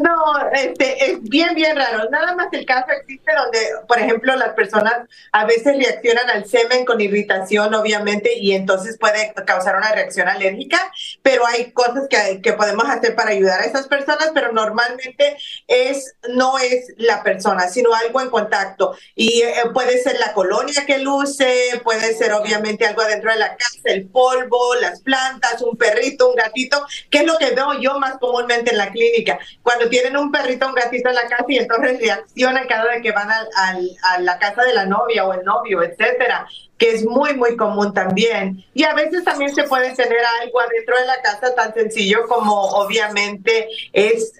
No, 0.02 0.48
este, 0.52 1.10
es 1.10 1.22
bien, 1.22 1.54
bien 1.54 1.76
raro. 1.76 2.08
Nada 2.10 2.34
más 2.34 2.48
el 2.52 2.66
caso 2.66 2.86
existe 2.90 3.32
donde, 3.34 3.58
por 3.86 3.98
ejemplo, 3.98 4.34
las 4.36 4.54
personas 4.54 4.94
a 5.32 5.44
veces 5.44 5.76
reaccionan 5.76 6.28
al 6.30 6.46
semen 6.46 6.84
con 6.84 7.00
irritación, 7.00 7.74
obviamente, 7.74 8.38
y 8.38 8.52
entonces 8.52 8.98
puede 8.98 9.32
causar 9.46 9.76
una 9.76 9.92
reacción 9.92 10.28
alérgica, 10.28 10.78
pero 11.22 11.46
hay 11.46 11.72
cosas 11.72 12.06
que, 12.08 12.40
que 12.42 12.52
podemos 12.52 12.88
hacer 12.88 13.14
para 13.14 13.30
ayudar 13.30 13.60
a 13.60 13.64
esas 13.64 13.86
personas, 13.88 14.30
pero 14.34 14.52
normalmente 14.52 15.36
es, 15.66 16.16
no 16.28 16.58
es 16.58 16.92
la 16.96 17.22
persona, 17.22 17.68
sino 17.68 17.94
algo 17.94 18.20
en 18.20 18.30
contacto. 18.30 18.96
Y 19.14 19.42
eh, 19.42 19.54
puede 19.72 19.98
ser 20.02 20.18
la 20.18 20.32
colonia 20.32 20.84
que 20.86 20.98
luce, 20.98 21.80
puede 21.84 22.14
ser 22.14 22.32
obviamente 22.32 22.86
algo 22.86 23.02
adentro 23.02 23.30
de 23.32 23.38
la 23.38 23.56
casa, 23.56 23.75
el 23.86 24.08
polvo, 24.08 24.74
las 24.80 25.00
plantas, 25.00 25.62
un 25.62 25.76
perrito, 25.76 26.28
un 26.28 26.36
gatito, 26.36 26.84
que 27.10 27.18
es 27.18 27.26
lo 27.26 27.38
que 27.38 27.50
veo 27.50 27.80
yo 27.80 27.98
más 27.98 28.18
comúnmente 28.18 28.70
en 28.70 28.78
la 28.78 28.90
clínica. 28.90 29.38
Cuando 29.62 29.88
tienen 29.88 30.16
un 30.16 30.30
perrito, 30.30 30.66
un 30.66 30.74
gatito 30.74 31.08
en 31.08 31.14
la 31.14 31.28
casa 31.28 31.44
y 31.48 31.58
entonces 31.58 32.00
reaccionan 32.00 32.66
cada 32.66 32.84
vez 32.84 33.02
que 33.02 33.12
van 33.12 33.30
al, 33.30 33.90
a 34.02 34.20
la 34.20 34.38
casa 34.38 34.62
de 34.62 34.74
la 34.74 34.86
novia 34.86 35.24
o 35.26 35.32
el 35.32 35.44
novio, 35.44 35.82
etcétera, 35.82 36.46
que 36.78 36.90
es 36.90 37.04
muy, 37.04 37.34
muy 37.34 37.56
común 37.56 37.94
también. 37.94 38.64
Y 38.74 38.84
a 38.84 38.94
veces 38.94 39.24
también 39.24 39.54
se 39.54 39.64
puede 39.64 39.94
tener 39.94 40.18
algo 40.42 40.60
adentro 40.60 40.98
de 40.98 41.06
la 41.06 41.20
casa 41.22 41.54
tan 41.54 41.72
sencillo 41.72 42.26
como 42.28 42.52
obviamente 42.52 43.68
es, 43.92 44.32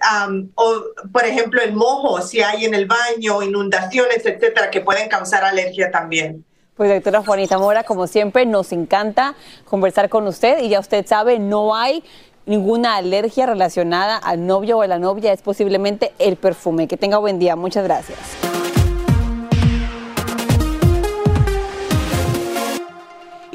o, 0.55 0.83
por 1.11 1.25
ejemplo, 1.25 1.61
el 1.61 1.73
mojo, 1.73 2.21
si 2.21 2.41
hay 2.41 2.65
en 2.65 2.73
el 2.73 2.85
baño, 2.85 3.41
inundaciones, 3.41 4.25
etcétera, 4.25 4.69
que 4.69 4.81
pueden 4.81 5.09
causar 5.09 5.43
alergia 5.43 5.91
también. 5.91 6.45
Pues 6.77 6.93
doctora 6.93 7.23
Juanita 7.25 7.57
Mora, 7.57 7.83
como 7.83 8.05
siempre, 8.05 8.45
nos 8.45 8.71
encanta 8.71 9.33
conversar 9.65 10.09
con 10.09 10.27
usted 10.27 10.61
y 10.61 10.69
ya 10.69 10.79
usted 10.79 11.07
sabe, 11.07 11.39
no 11.39 11.75
hay 11.75 12.03
ninguna 12.45 12.97
alergia 12.97 13.47
relacionada 13.47 14.15
al 14.15 14.45
novio 14.45 14.77
o 14.77 14.81
a 14.83 14.87
la 14.87 14.99
novia, 14.99 15.33
es 15.33 15.41
posiblemente 15.41 16.13
el 16.19 16.35
perfume. 16.35 16.87
Que 16.87 16.95
tenga 16.95 17.17
buen 17.17 17.39
día. 17.39 17.55
Muchas 17.55 17.83
gracias. 17.83 18.19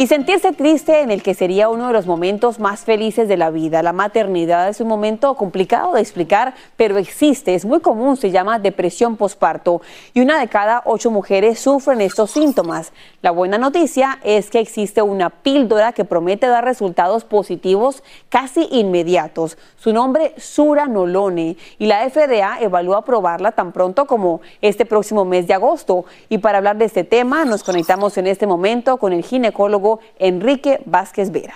Y 0.02 0.08
sentirse 0.08 0.50
triste 0.50 1.02
en 1.02 1.12
el 1.12 1.22
que 1.22 1.32
sería 1.32 1.68
uno 1.68 1.86
de 1.86 1.92
los 1.92 2.06
momentos 2.06 2.58
más 2.58 2.80
felices 2.80 3.28
de 3.28 3.36
la 3.36 3.50
vida. 3.50 3.84
La 3.84 3.92
maternidad 3.92 4.68
es 4.68 4.80
un 4.80 4.88
momento 4.88 5.36
complicado 5.36 5.92
de 5.92 6.00
explicar, 6.00 6.54
pero 6.76 6.98
existe, 6.98 7.54
es 7.54 7.64
muy 7.64 7.78
común, 7.78 8.16
se 8.16 8.32
llama 8.32 8.58
depresión 8.58 9.16
posparto 9.16 9.80
y 10.12 10.20
una 10.20 10.40
de 10.40 10.48
cada 10.48 10.82
ocho 10.86 11.12
mujeres 11.12 11.60
sufren 11.60 12.00
estos 12.00 12.32
síntomas. 12.32 12.92
La 13.22 13.30
buena 13.30 13.56
noticia 13.56 14.18
es 14.24 14.50
que 14.50 14.58
existe 14.58 15.00
una 15.00 15.30
píldora 15.30 15.92
que 15.92 16.04
promete 16.04 16.48
dar 16.48 16.64
resultados 16.64 17.22
positivos 17.22 18.02
casi 18.28 18.66
inmediatos. 18.72 19.56
Su 19.76 19.92
nombre 19.92 20.34
Sura 20.38 20.86
Nolone 20.88 21.56
y 21.78 21.86
la 21.86 22.10
FDA 22.10 22.58
evalúa 22.60 22.98
aprobarla 22.98 23.52
tan 23.52 23.70
pronto 23.70 24.06
como 24.06 24.40
este 24.60 24.84
próximo 24.84 25.24
mes 25.24 25.46
de 25.46 25.54
agosto. 25.54 26.04
Y 26.30 26.38
para 26.38 26.58
hablar 26.58 26.78
de 26.78 26.86
este 26.86 27.04
tema 27.04 27.44
nos 27.44 27.62
conectamos 27.62 28.18
en 28.18 28.26
este 28.26 28.48
momento 28.48 28.96
con 28.96 29.12
el 29.12 29.22
ginecólogo 29.22 30.00
Enrique 30.18 30.80
Vázquez 30.84 31.30
Vera. 31.30 31.54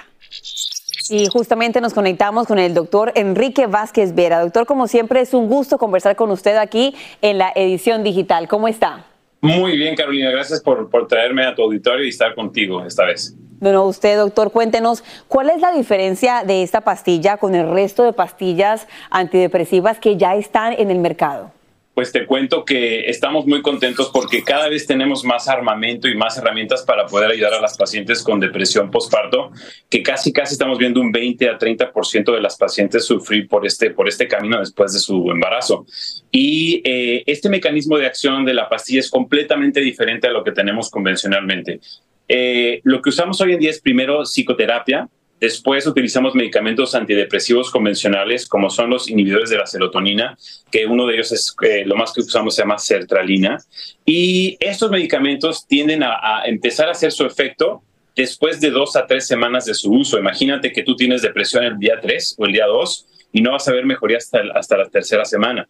Y 1.11 1.27
justamente 1.27 1.81
nos 1.81 1.95
conectamos 1.95 2.47
con 2.47 2.61
el 2.61 2.75
doctor 2.75 3.11
Enrique 3.17 3.67
Vázquez 3.67 4.15
Vera. 4.15 4.39
Doctor, 4.39 4.67
como 4.67 4.87
siempre, 4.87 5.21
es 5.21 5.35
un 5.35 5.49
gusto 5.49 5.79
conversar 5.79 6.15
con 6.15 6.31
usted 6.31 6.57
aquí 6.59 6.95
en 7.23 7.39
la 7.39 7.51
edición 7.57 8.05
digital. 8.05 8.47
¿Cómo 8.47 8.69
está? 8.69 9.05
Muy 9.41 9.77
bien, 9.77 9.95
Carolina. 9.95 10.31
Gracias 10.31 10.61
por, 10.61 10.89
por 10.91 11.07
traerme 11.07 11.45
a 11.45 11.55
tu 11.55 11.63
auditorio 11.63 12.05
y 12.05 12.09
estar 12.09 12.35
contigo 12.35 12.85
esta 12.85 13.05
vez. 13.05 13.37
Bueno, 13.59 13.87
usted, 13.87 14.19
doctor, 14.19 14.53
cuéntenos, 14.53 15.03
¿cuál 15.29 15.49
es 15.49 15.61
la 15.61 15.73
diferencia 15.73 16.45
de 16.45 16.63
esta 16.63 16.83
pastilla 16.83 17.39
con 17.39 17.55
el 17.55 17.71
resto 17.71 18.05
de 18.05 18.13
pastillas 18.13 18.87
antidepresivas 19.11 19.99
que 19.99 20.19
ya 20.19 20.35
están 20.37 20.75
en 20.75 20.91
el 20.91 20.99
mercado? 20.99 21.56
Pues 21.97 22.13
te 22.13 22.27
cuento 22.27 22.63
que 22.67 23.09
estamos 23.09 23.47
muy 23.47 23.63
contentos 23.63 24.11
porque 24.13 24.45
cada 24.45 24.69
vez 24.69 24.87
tenemos 24.87 25.25
más 25.25 25.49
armamento 25.49 26.09
y 26.09 26.15
más 26.15 26.37
herramientas 26.37 26.83
para 26.83 27.07
poder 27.07 27.31
ayudar 27.31 27.55
a 27.55 27.61
las 27.63 27.79
pacientes 27.79 28.23
con 28.23 28.39
depresión 28.39 28.91
postparto, 28.91 29.51
que 29.89 30.03
casi 30.03 30.31
casi 30.31 30.53
estamos 30.53 30.77
viendo 30.77 31.01
un 31.01 31.11
20 31.11 31.49
a 31.49 31.59
30% 31.59 32.35
de 32.35 32.41
las 32.43 32.59
pacientes 32.59 33.07
sufrir 33.07 33.49
por 33.49 33.65
este, 33.65 33.93
por 33.93 34.09
este 34.09 34.29
camino 34.29 34.59
después 34.59 34.93
de 34.93 34.99
su 34.99 35.31
embarazo. 35.31 35.87
Y 36.31 36.83
eh, 36.85 37.23
este 37.25 37.49
mecanismo 37.49 37.97
de 37.97 38.05
acción 38.05 38.45
de 38.45 38.53
la 38.53 38.69
pastilla 38.69 39.01
es 39.01 39.09
completamente 39.09 39.81
diferente 39.81 40.29
a 40.29 40.33
lo 40.33 40.45
que 40.45 40.53
tenemos 40.53 40.91
convencionalmente. 40.91 41.81
Eh, 42.29 42.83
lo 42.85 43.01
que 43.01 43.09
usamos 43.09 43.41
hoy 43.41 43.55
en 43.55 43.61
día 43.61 43.71
es 43.71 43.81
primero 43.81 44.23
psicoterapia, 44.27 45.09
Después 45.39 45.87
utilizamos 45.87 46.35
medicamentos 46.35 46.95
antidepresivos 46.95 47.71
convencionales, 47.71 48.49
como 48.49 48.71
son 48.71 48.89
los 48.91 49.11
inhibidores 49.11 49.51
de 49.51 49.59
la 49.59 49.67
serotonina, 49.67 50.37
que 50.71 50.87
uno 50.87 51.07
de 51.07 51.15
ellos 51.15 51.31
es 51.33 51.55
eh, 51.63 51.85
lo 51.85 51.95
más 51.95 52.13
que 52.13 52.23
usamos 52.23 52.55
se 52.55 52.63
llama 52.63 52.79
sertralina. 52.79 53.59
Y 54.07 54.57
estos 54.61 54.91
medicamentos 54.91 55.67
tienden 55.67 56.03
a, 56.03 56.43
empezar 56.47 56.89
a 56.89 56.93
hacer 56.93 57.13
su 57.13 57.27
efecto 57.27 57.83
después 58.15 58.61
de 58.61 58.71
dos 58.71 58.97
a 58.97 59.07
tres 59.07 59.27
semanas 59.27 59.67
de 59.67 59.75
su 59.75 59.93
uso. 59.93 60.19
Imagínate 60.19 60.73
que 60.73 60.83
tú 60.83 60.97
tienes 60.97 61.21
depresión 61.21 61.65
el 61.65 61.79
día 61.79 62.01
3 62.01 62.37
o 62.39 62.47
el 62.47 62.53
día 62.53 62.67
2 62.67 63.07
y 63.33 63.43
no 63.43 63.53
vas 63.53 63.69
a 63.69 63.73
ver 63.73 63.85
mejoría 63.85 64.17
hasta, 64.17 64.41
hasta 64.55 64.79
la 64.79 64.89
tercera 64.89 65.27
semana. 65.27 65.69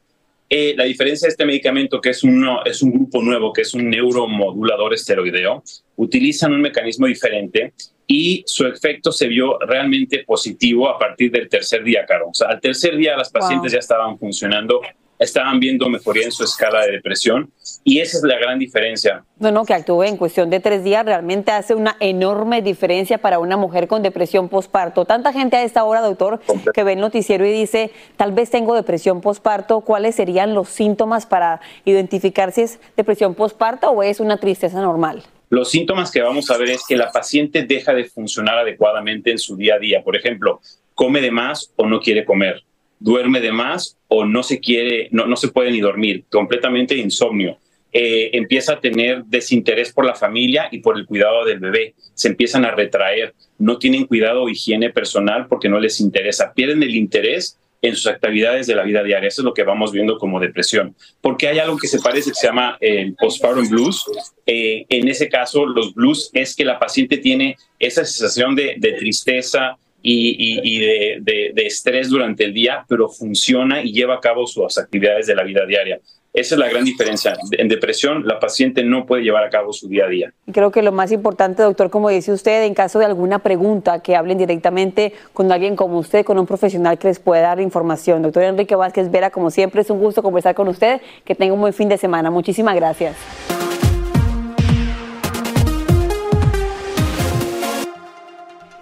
Eh, 0.49 0.75
la 0.77 0.85
diferencia 0.85 1.27
de 1.27 1.31
este 1.31 1.45
medicamento, 1.45 2.01
que 2.01 2.11
es, 2.11 2.23
uno, 2.23 2.65
es 2.65 2.83
un 2.83 2.93
grupo 2.93 3.21
nuevo, 3.21 3.53
que 3.53 3.63
es 3.63 3.75
un 3.75 3.91
neuromodulador 3.91 4.95
esteroideo, 4.95 5.65
utilizan 5.97 6.53
un 6.53 6.61
mecanismo 6.61 7.09
diferente 7.09 7.73
y 8.07 8.45
su 8.47 8.67
efecto 8.67 9.11
se 9.11 9.27
vio 9.27 9.59
realmente 9.59 10.25
positivo 10.25 10.89
a 10.89 10.99
partir 10.99 11.31
del 11.31 11.49
tercer 11.49 11.83
día, 11.83 12.05
Caro. 12.07 12.29
O 12.31 12.35
sea, 12.35 12.49
al 12.49 12.61
tercer 12.61 12.97
día 12.97 13.17
las 13.17 13.31
pacientes 13.31 13.73
wow. 13.73 13.77
ya 13.77 13.79
estaban 13.79 14.19
funcionando, 14.19 14.81
estaban 15.19 15.59
viendo 15.59 15.89
mejoría 15.89 16.25
en 16.25 16.33
su 16.33 16.45
escala 16.45 16.83
de 16.83 16.93
depresión 16.93 17.51
y 17.83 18.01
esa 18.01 18.19
es 18.19 18.23
la 18.23 18.39
gran 18.39 18.59
diferencia. 18.59 19.25
No, 19.39 19.51
no, 19.51 19.65
que 19.65 19.75
actúe 19.75 20.05
en 20.05 20.17
cuestión 20.17 20.51
de 20.51 20.61
tres 20.61 20.85
días 20.85 21.05
realmente 21.05 21.51
hace 21.51 21.75
una 21.75 21.97
enorme 22.01 22.63
diferencia 22.63 23.19
para 23.19 23.39
una 23.39 23.57
mujer 23.57 23.89
con 23.89 24.03
depresión 24.03 24.49
postparto. 24.49 25.05
Tanta 25.05 25.33
gente 25.33 25.57
a 25.57 25.65
esta 25.65 25.85
hora, 25.85 26.01
doctor, 26.01 26.41
que 26.73 26.85
ve 26.85 26.93
el 26.93 27.01
noticiero 27.01 27.45
y 27.45 27.53
dice, 27.53 27.91
tal 28.17 28.33
vez 28.33 28.51
tengo 28.51 28.75
depresión 28.75 29.21
postparto, 29.21 29.81
¿cuáles 29.81 30.15
serían 30.15 30.55
los 30.55 30.69
síntomas 30.69 31.27
para 31.27 31.61
identificar 31.85 32.53
si 32.53 32.63
es 32.63 32.79
depresión 32.97 33.35
postparto 33.35 33.91
o 33.91 34.03
es 34.03 34.21
una 34.21 34.37
tristeza 34.37 34.81
normal? 34.81 35.25
Los 35.49 35.71
síntomas 35.71 36.11
que 36.11 36.23
vamos 36.23 36.51
a 36.51 36.59
ver 36.59 36.71
es 36.71 36.83
que 36.89 36.97
la 36.97 37.13
paciente 37.13 37.63
deja 37.63 37.95
de 37.95 38.05
funcionar 38.05 38.59
adecuadamente 38.59 39.31
en 39.31 39.39
su 39.39 39.57
día 39.57 39.77
a 39.77 39.79
día. 39.79 40.03
Por 40.03 40.17
ejemplo, 40.17 40.61
come 40.95 41.21
de 41.21 41.31
más 41.31 41.73
o 41.77 41.87
no 41.87 42.01
quiere 42.01 42.25
comer, 42.25 42.65
duerme 42.99 43.41
de 43.41 43.53
más 43.53 43.97
o 44.09 44.25
no 44.25 44.43
se 44.43 44.59
quiere, 44.59 45.09
no, 45.13 45.27
no 45.27 45.37
se 45.37 45.49
puede 45.49 45.71
ni 45.71 45.81
dormir, 45.81 46.25
completamente 46.31 46.97
insomnio. 46.97 47.59
Eh, 47.93 48.37
empieza 48.37 48.75
a 48.75 48.81
tener 48.81 49.25
desinterés 49.25 49.93
por 49.93 50.05
la 50.05 50.15
familia 50.15 50.69
y 50.71 50.81
por 50.81 50.99
el 50.99 51.07
cuidado 51.07 51.45
del 51.45 51.61
bebé. 51.61 51.95
Se 52.15 52.29
empiezan 52.29 52.65
a 52.65 52.73
retraer, 52.73 53.35
no 53.59 53.79
tienen 53.79 54.07
cuidado 54.07 54.43
o 54.43 54.49
higiene 54.49 54.91
personal 54.91 55.47
porque 55.49 55.69
no 55.69 55.79
les 55.79 56.01
interesa, 56.01 56.53
pierden 56.53 56.83
el 56.83 56.95
interés 56.95 57.59
en 57.87 57.97
sus 57.97 58.07
actividades 58.07 58.67
de 58.67 58.75
la 58.75 58.83
vida 58.83 59.03
diaria. 59.03 59.29
Eso 59.29 59.43
es 59.43 59.45
lo 59.45 59.55
que 59.55 59.63
vamos 59.63 59.93
viendo 59.93 60.19
como 60.19 60.41
depresión. 60.41 60.95
Porque 61.21 61.49
hay 61.49 61.59
algo 61.59 61.77
que 61.77 61.89
se 61.89 62.01
parece 62.01 62.31
que 62.31 62.37
se 62.37 62.47
llama 62.47 62.77
el 62.81 63.15
postpartum 63.15 63.69
blues. 63.69 64.05
Eh, 64.47 64.87
en 64.89 65.09
ese 65.09 65.29
caso, 65.29 65.67
los 65.67 65.95
blues 65.95 66.31
es 66.33 66.55
que 66.55 66.65
la 66.65 66.79
paciente 66.79 67.19
tiene 67.19 67.57
esa 67.79 68.05
sensación 68.05 68.55
de, 68.55 68.77
tristeza, 68.99 69.77
y, 70.03 70.79
de, 70.79 71.53
estrés 71.57 72.09
durante 72.09 72.45
el 72.45 72.55
día, 72.55 72.85
pero 72.89 73.09
funciona 73.09 73.83
y 73.83 73.93
lleva 73.93 74.15
a 74.15 74.21
cabo 74.21 74.47
sus 74.47 74.79
actividades 74.79 75.27
de 75.27 75.35
la 75.35 75.43
vida 75.43 75.67
diaria. 75.67 76.01
Esa 76.37 76.55
es 76.55 76.59
la 76.59 76.69
gran 76.69 76.85
diferencia. 76.85 77.35
En 77.53 77.67
depresión, 77.67 78.27
la 78.27 78.39
paciente 78.39 78.85
no 78.85 79.07
puede 79.07 79.23
llevar 79.23 79.43
a 79.43 79.49
cabo 79.49 79.73
su 79.73 79.89
día 79.89 80.05
a 80.05 80.09
día. 80.09 80.35
Creo 80.53 80.71
que 80.71 80.83
lo 80.83 80.93
más 80.93 81.11
importante, 81.11 81.63
doctor, 81.63 81.89
como 81.89 82.11
dice 82.11 82.31
usted, 82.31 82.65
en 82.65 82.75
caso 82.75 82.99
de 82.99 83.07
alguna 83.07 83.39
pregunta, 83.39 84.01
que 84.01 84.17
hablen 84.17 84.37
directamente 84.37 85.15
con 85.33 85.51
alguien 85.51 85.77
como 85.77 85.99
usted, 85.99 86.27
con 86.27 86.39
un 86.39 86.47
profesional 86.47 86.99
que 86.99 87.09
les 87.09 87.21
pueda 87.21 87.41
dar 87.41 87.61
información. 87.61 88.21
Doctor 88.21 88.43
Enrique 88.43 88.77
Vázquez 88.77 89.11
Vera, 89.11 89.31
como 89.31 89.51
siempre, 89.51 89.81
es 89.81 89.89
un 89.89 89.99
gusto 89.99 90.23
conversar 90.23 90.55
con 90.55 90.69
usted. 90.69 91.01
Que 91.25 91.35
tenga 91.35 91.55
un 91.55 91.61
buen 91.61 91.73
fin 91.73 91.89
de 91.89 91.97
semana. 91.97 92.31
Muchísimas 92.31 92.77
gracias. 92.77 93.17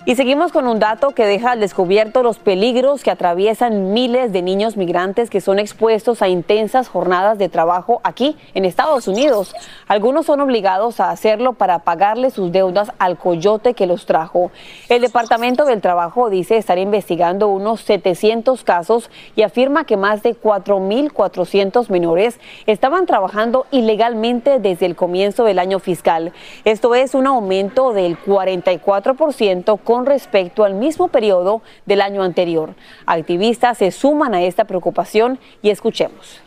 Y 0.07 0.17
seguimos 0.17 0.53
con 0.53 0.67
un 0.67 0.81
dato 0.81 1.13
que 1.13 1.25
deja 1.25 1.53
al 1.53 1.61
descubierto 1.61 2.23
los 2.23 2.39
peligros 2.39 3.03
que 3.03 3.11
atraviesan 3.11 3.95
miles 3.95 4.35
de 4.35 4.43
niños 4.43 4.77
migrantes 4.77 5.31
que 5.31 5.41
son 5.41 5.59
expuestos 5.59 6.21
a 6.21 6.29
intensas 6.29 6.89
jornadas 6.89 7.39
de 7.39 7.49
trabajo 7.49 8.03
aquí 8.05 8.37
en 8.53 8.67
Estados 8.67 9.09
Unidos. 9.09 9.55
Algunos 9.89 10.27
son 10.27 10.43
obligados 10.43 11.01
a 11.01 11.09
hacerlo 11.09 11.55
para 11.55 11.79
pagarle 11.79 12.31
sus 12.31 12.53
deudas 12.53 12.93
al 12.99 13.17
coyote 13.17 13.73
que 13.73 13.87
los 13.87 14.05
trajo. 14.05 14.51
El 14.91 15.01
Departamento 15.01 15.65
del 15.65 15.81
Trabajo 15.81 16.29
dice 16.29 16.59
estar 16.59 16.77
investigando 16.77 17.49
unos 17.49 17.81
700 17.81 18.63
casos 18.63 19.09
y 19.37 19.41
afirma 19.41 19.85
que 19.85 19.97
más 19.97 20.23
de 20.23 20.39
4.400 20.39 21.89
menores 21.89 22.41
estaban 22.67 23.07
trabajando 23.07 23.65
ilegalmente 23.71 24.59
desde 24.59 24.85
el 24.85 24.97
comienzo 24.97 25.45
del 25.45 25.59
año 25.59 25.79
fiscal. 25.79 26.35
Esto 26.67 26.95
es 26.95 27.15
un 27.15 27.27
aumento 27.27 27.95
del 27.95 28.19
44% 28.19 29.79
con 29.83 29.94
con 29.95 30.07
respecto 30.07 30.65
al 30.65 30.75
mismo 30.75 31.07
periodo 31.07 31.63
del 31.87 32.01
año 32.01 32.25
anterior. 32.25 32.75
Activistas 33.07 33.79
se 33.79 33.93
suman 33.93 34.35
a 34.35 34.43
esta 34.43 34.65
preocupación 34.65 35.39
y 35.63 35.71
escuchemos. 35.71 36.43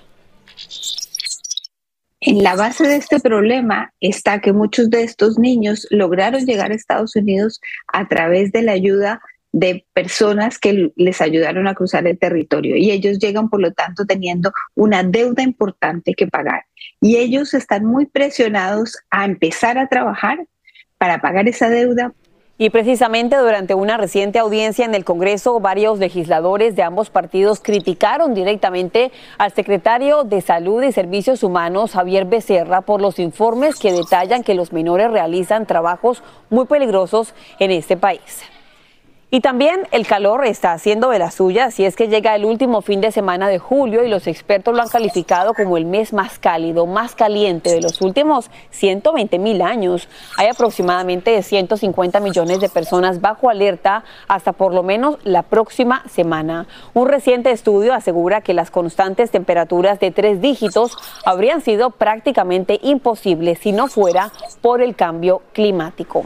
En 2.20 2.44
la 2.44 2.58
base 2.58 2.86
de 2.86 2.98
este 2.98 3.22
problema 3.22 3.94
está 4.02 4.42
que 4.42 4.52
muchos 4.52 4.90
de 4.90 5.04
estos 5.04 5.40
niños 5.40 5.88
lograron 5.92 6.46
llegar 6.46 6.72
a 6.72 6.76
Estados 6.76 7.16
Unidos 7.16 7.62
a 7.88 8.10
través 8.10 8.52
de 8.52 8.64
la 8.64 8.74
ayuda 8.74 9.22
de 9.54 9.86
personas 9.94 10.60
que 10.60 10.92
les 10.98 11.22
ayudaron 11.22 11.70
a 11.70 11.74
cruzar 11.74 12.06
el 12.06 12.20
territorio 12.20 12.76
y 12.76 12.92
ellos 12.92 13.18
llegan 13.18 13.50
por 13.50 13.62
lo 13.62 13.72
tanto 13.72 14.06
teniendo 14.06 14.52
una 14.76 15.04
deuda 15.04 15.42
importante 15.42 16.14
que 16.16 16.28
pagar 16.28 16.66
y 17.00 17.16
ellos 17.16 17.54
están 17.54 17.86
muy 17.86 18.08
presionados 18.08 18.98
a 19.10 19.24
empezar 19.24 19.78
a 19.78 19.88
trabajar 19.88 20.46
para 20.98 21.22
pagar 21.22 21.48
esa 21.48 21.70
deuda 21.70 22.12
y 22.58 22.72
precisamente 22.72 23.38
durante 23.38 23.76
una 23.76 23.98
reciente 23.98 24.39
audiencia 24.39 24.86
en 24.86 24.96
el 24.96 25.06
Congreso, 25.06 25.60
varios 25.60 26.00
legisladores 26.00 26.76
de 26.76 26.84
ambos 26.84 27.10
partidos 27.10 27.60
criticaron 27.60 28.34
directamente 28.34 29.12
al 29.38 29.54
secretario 29.54 30.24
de 30.24 30.41
Salud 30.41 30.82
y 30.84 30.91
Servicios 30.91 31.43
Humanos, 31.43 31.91
Javier 31.91 32.26
Becerra, 32.26 32.82
por 32.82 33.00
los 33.00 33.20
informes 33.20 33.76
que 33.76 33.91
detallan 33.91 34.43
que 34.43 34.56
los 34.56 34.74
menores 34.74 35.12
realizan 35.12 35.67
trabajos 35.67 36.24
muy 36.50 36.65
peligrosos 36.65 37.36
en 37.60 37.72
este 37.72 37.96
país. 37.96 38.43
Y 39.30 39.42
también 39.42 39.82
el 39.92 40.08
calor 40.08 40.46
está 40.46 40.72
haciendo 40.72 41.10
de 41.10 41.20
la 41.20 41.32
suya, 41.32 41.70
si 41.70 41.84
es 41.84 41.98
que 41.98 42.08
llega 42.08 42.34
el 42.34 42.46
último 42.46 42.82
fin 42.82 43.02
de 43.02 43.12
semana 43.12 43.50
de 43.50 43.60
julio 43.60 44.06
y 44.06 44.08
los 44.08 44.26
expertos 44.26 44.74
lo 44.74 44.82
han 44.82 44.88
calificado 44.88 45.54
como 45.54 45.76
el 45.76 45.84
mes 45.84 46.13
más 46.13 46.40
cálido, 46.40 46.86
más 46.86 47.13
caliente 47.13 47.72
de 47.72 47.82
los 47.82 48.00
últimos 48.00 48.50
120 48.70 49.38
mil 49.38 49.62
años. 49.62 50.08
Hay 50.38 50.48
aproximadamente 50.48 51.44
150 51.44 52.22
millones 52.22 52.62
de 52.62 52.70
personas 52.70 53.20
bajo 53.20 53.50
alerta 53.50 54.06
hasta 54.30 54.54
por 54.54 54.74
lo 54.74 54.82
menos 54.82 55.18
la 55.26 55.44
próxima 55.44 56.04
semana. 56.08 56.66
Un 56.94 57.10
reciente 57.10 57.52
estudio 57.52 57.94
asegura 57.94 58.40
que 58.40 58.54
las 58.54 58.72
constantes 58.72 59.30
temperaturas 59.30 60.00
de 60.00 60.12
tres 60.12 60.40
dígitos 60.40 60.98
habrían 61.26 61.60
sido 61.60 61.90
prácticamente 61.90 62.80
imposibles 62.82 63.60
si 63.60 63.74
no 63.74 63.90
fuera 63.90 64.32
por 64.62 64.82
el 64.82 64.96
cambio 64.96 65.42
climático. 65.52 66.24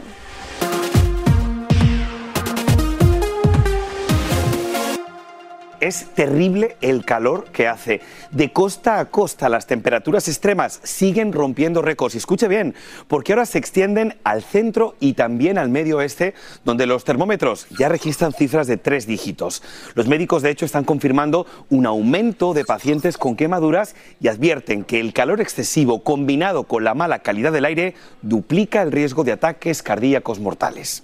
Es 5.82 6.06
terrible 6.14 6.76
el 6.80 7.04
calor 7.04 7.46
que 7.46 7.66
hace. 7.66 8.00
De 8.30 8.52
costa 8.52 9.00
a 9.00 9.06
costa 9.06 9.48
las 9.48 9.66
temperaturas 9.66 10.28
extremas 10.28 10.80
siguen 10.84 11.32
rompiendo 11.32 11.82
récords. 11.82 12.14
Y 12.14 12.18
escuche 12.18 12.46
bien, 12.46 12.76
porque 13.08 13.32
ahora 13.32 13.46
se 13.46 13.58
extienden 13.58 14.16
al 14.22 14.44
centro 14.44 14.94
y 15.00 15.14
también 15.14 15.58
al 15.58 15.70
medio 15.70 15.96
oeste, 15.96 16.34
donde 16.64 16.86
los 16.86 17.02
termómetros 17.04 17.66
ya 17.76 17.88
registran 17.88 18.32
cifras 18.32 18.68
de 18.68 18.76
tres 18.76 19.08
dígitos. 19.08 19.64
Los 19.94 20.06
médicos, 20.06 20.42
de 20.42 20.50
hecho, 20.50 20.64
están 20.64 20.84
confirmando 20.84 21.46
un 21.68 21.84
aumento 21.84 22.54
de 22.54 22.64
pacientes 22.64 23.18
con 23.18 23.34
quemaduras 23.34 23.96
y 24.20 24.28
advierten 24.28 24.84
que 24.84 25.00
el 25.00 25.12
calor 25.12 25.40
excesivo 25.40 26.04
combinado 26.04 26.62
con 26.62 26.84
la 26.84 26.94
mala 26.94 27.18
calidad 27.18 27.50
del 27.50 27.64
aire 27.64 27.94
duplica 28.22 28.82
el 28.82 28.92
riesgo 28.92 29.24
de 29.24 29.32
ataques 29.32 29.82
cardíacos 29.82 30.38
mortales. 30.38 31.02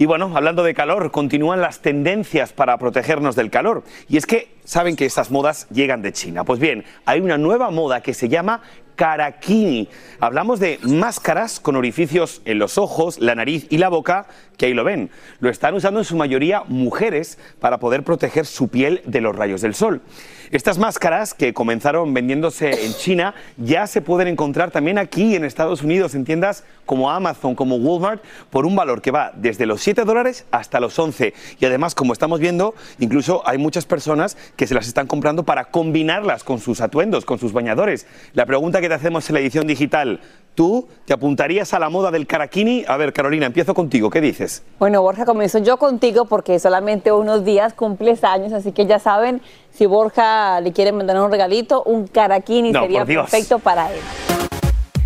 Y 0.00 0.06
bueno, 0.06 0.30
hablando 0.36 0.62
de 0.62 0.74
calor, 0.74 1.10
continúan 1.10 1.60
las 1.60 1.80
tendencias 1.80 2.52
para 2.52 2.78
protegernos 2.78 3.34
del 3.34 3.50
calor. 3.50 3.82
Y 4.08 4.16
es 4.16 4.26
que 4.26 4.54
saben 4.64 4.94
que 4.94 5.06
esas 5.06 5.32
modas 5.32 5.66
llegan 5.70 6.02
de 6.02 6.12
China. 6.12 6.44
Pues 6.44 6.60
bien, 6.60 6.84
hay 7.04 7.20
una 7.20 7.36
nueva 7.36 7.70
moda 7.70 8.00
que 8.00 8.14
se 8.14 8.28
llama 8.28 8.62
Karakini. 8.94 9.88
Hablamos 10.20 10.60
de 10.60 10.78
máscaras 10.82 11.58
con 11.58 11.74
orificios 11.74 12.42
en 12.44 12.60
los 12.60 12.78
ojos, 12.78 13.18
la 13.18 13.34
nariz 13.34 13.66
y 13.70 13.78
la 13.78 13.88
boca, 13.88 14.26
que 14.58 14.66
ahí 14.66 14.74
lo 14.74 14.84
ven. 14.84 15.08
Lo 15.40 15.48
están 15.48 15.74
usando 15.74 16.00
en 16.00 16.04
su 16.04 16.16
mayoría 16.16 16.64
mujeres 16.68 17.38
para 17.60 17.78
poder 17.78 18.02
proteger 18.02 18.44
su 18.44 18.68
piel 18.68 19.00
de 19.06 19.22
los 19.22 19.34
rayos 19.34 19.62
del 19.62 19.74
sol. 19.74 20.02
Estas 20.50 20.78
máscaras 20.78 21.34
que 21.34 21.52
comenzaron 21.52 22.14
vendiéndose 22.14 22.86
en 22.86 22.94
China 22.94 23.34
ya 23.58 23.86
se 23.86 24.00
pueden 24.00 24.28
encontrar 24.28 24.70
también 24.70 24.98
aquí 24.98 25.36
en 25.36 25.44
Estados 25.44 25.82
Unidos 25.82 26.14
en 26.14 26.24
tiendas 26.24 26.64
como 26.86 27.10
Amazon, 27.10 27.54
como 27.54 27.76
Walmart, 27.76 28.22
por 28.48 28.64
un 28.64 28.74
valor 28.74 29.02
que 29.02 29.10
va 29.10 29.30
desde 29.36 29.66
los 29.66 29.82
7 29.82 30.04
dólares 30.04 30.46
hasta 30.50 30.80
los 30.80 30.98
11. 30.98 31.34
Y 31.60 31.64
además, 31.66 31.94
como 31.94 32.14
estamos 32.14 32.40
viendo, 32.40 32.74
incluso 32.98 33.46
hay 33.46 33.58
muchas 33.58 33.84
personas 33.84 34.38
que 34.56 34.66
se 34.66 34.74
las 34.74 34.88
están 34.88 35.06
comprando 35.06 35.44
para 35.44 35.66
combinarlas 35.66 36.44
con 36.44 36.60
sus 36.60 36.80
atuendos, 36.80 37.26
con 37.26 37.38
sus 37.38 37.52
bañadores. 37.52 38.06
La 38.32 38.46
pregunta 38.46 38.80
que 38.80 38.88
te 38.88 38.94
hacemos 38.94 39.28
en 39.28 39.34
la 39.34 39.40
edición 39.40 39.66
digital, 39.66 40.20
¿Tú 40.58 40.88
te 41.04 41.12
apuntarías 41.12 41.72
a 41.72 41.78
la 41.78 41.88
moda 41.88 42.10
del 42.10 42.26
karakini? 42.26 42.84
A 42.88 42.96
ver, 42.96 43.12
Carolina, 43.12 43.46
empiezo 43.46 43.74
contigo. 43.74 44.10
¿Qué 44.10 44.20
dices? 44.20 44.64
Bueno, 44.80 45.00
Borja, 45.02 45.24
comienzo 45.24 45.60
yo 45.60 45.76
contigo 45.76 46.24
porque 46.24 46.58
solamente 46.58 47.12
unos 47.12 47.44
días 47.44 47.74
cumples 47.74 48.24
años, 48.24 48.52
así 48.52 48.72
que 48.72 48.84
ya 48.84 48.98
saben, 48.98 49.40
si 49.70 49.86
Borja 49.86 50.60
le 50.60 50.72
quiere 50.72 50.90
mandar 50.90 51.20
un 51.20 51.30
regalito, 51.30 51.84
un 51.84 52.08
karakini 52.08 52.72
sería 52.72 53.04
perfecto 53.04 53.60
para 53.60 53.92
él. 53.92 54.00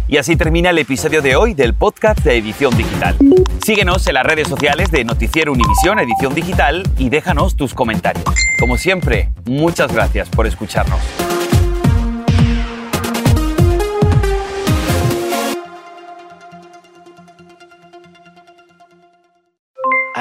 Y 0.08 0.16
así 0.16 0.36
termina 0.36 0.70
el 0.70 0.78
episodio 0.78 1.20
de 1.20 1.36
hoy 1.36 1.52
del 1.52 1.74
podcast 1.74 2.20
de 2.20 2.38
Edición 2.38 2.74
Digital. 2.74 3.14
Síguenos 3.62 4.06
en 4.06 4.14
las 4.14 4.24
redes 4.24 4.48
sociales 4.48 4.90
de 4.90 5.04
Noticiero 5.04 5.52
Univisión 5.52 5.98
Edición 5.98 6.34
Digital 6.34 6.82
y 6.96 7.10
déjanos 7.10 7.56
tus 7.56 7.74
comentarios. 7.74 8.24
Como 8.58 8.78
siempre, 8.78 9.28
muchas 9.44 9.92
gracias 9.92 10.30
por 10.30 10.46
escucharnos. 10.46 10.98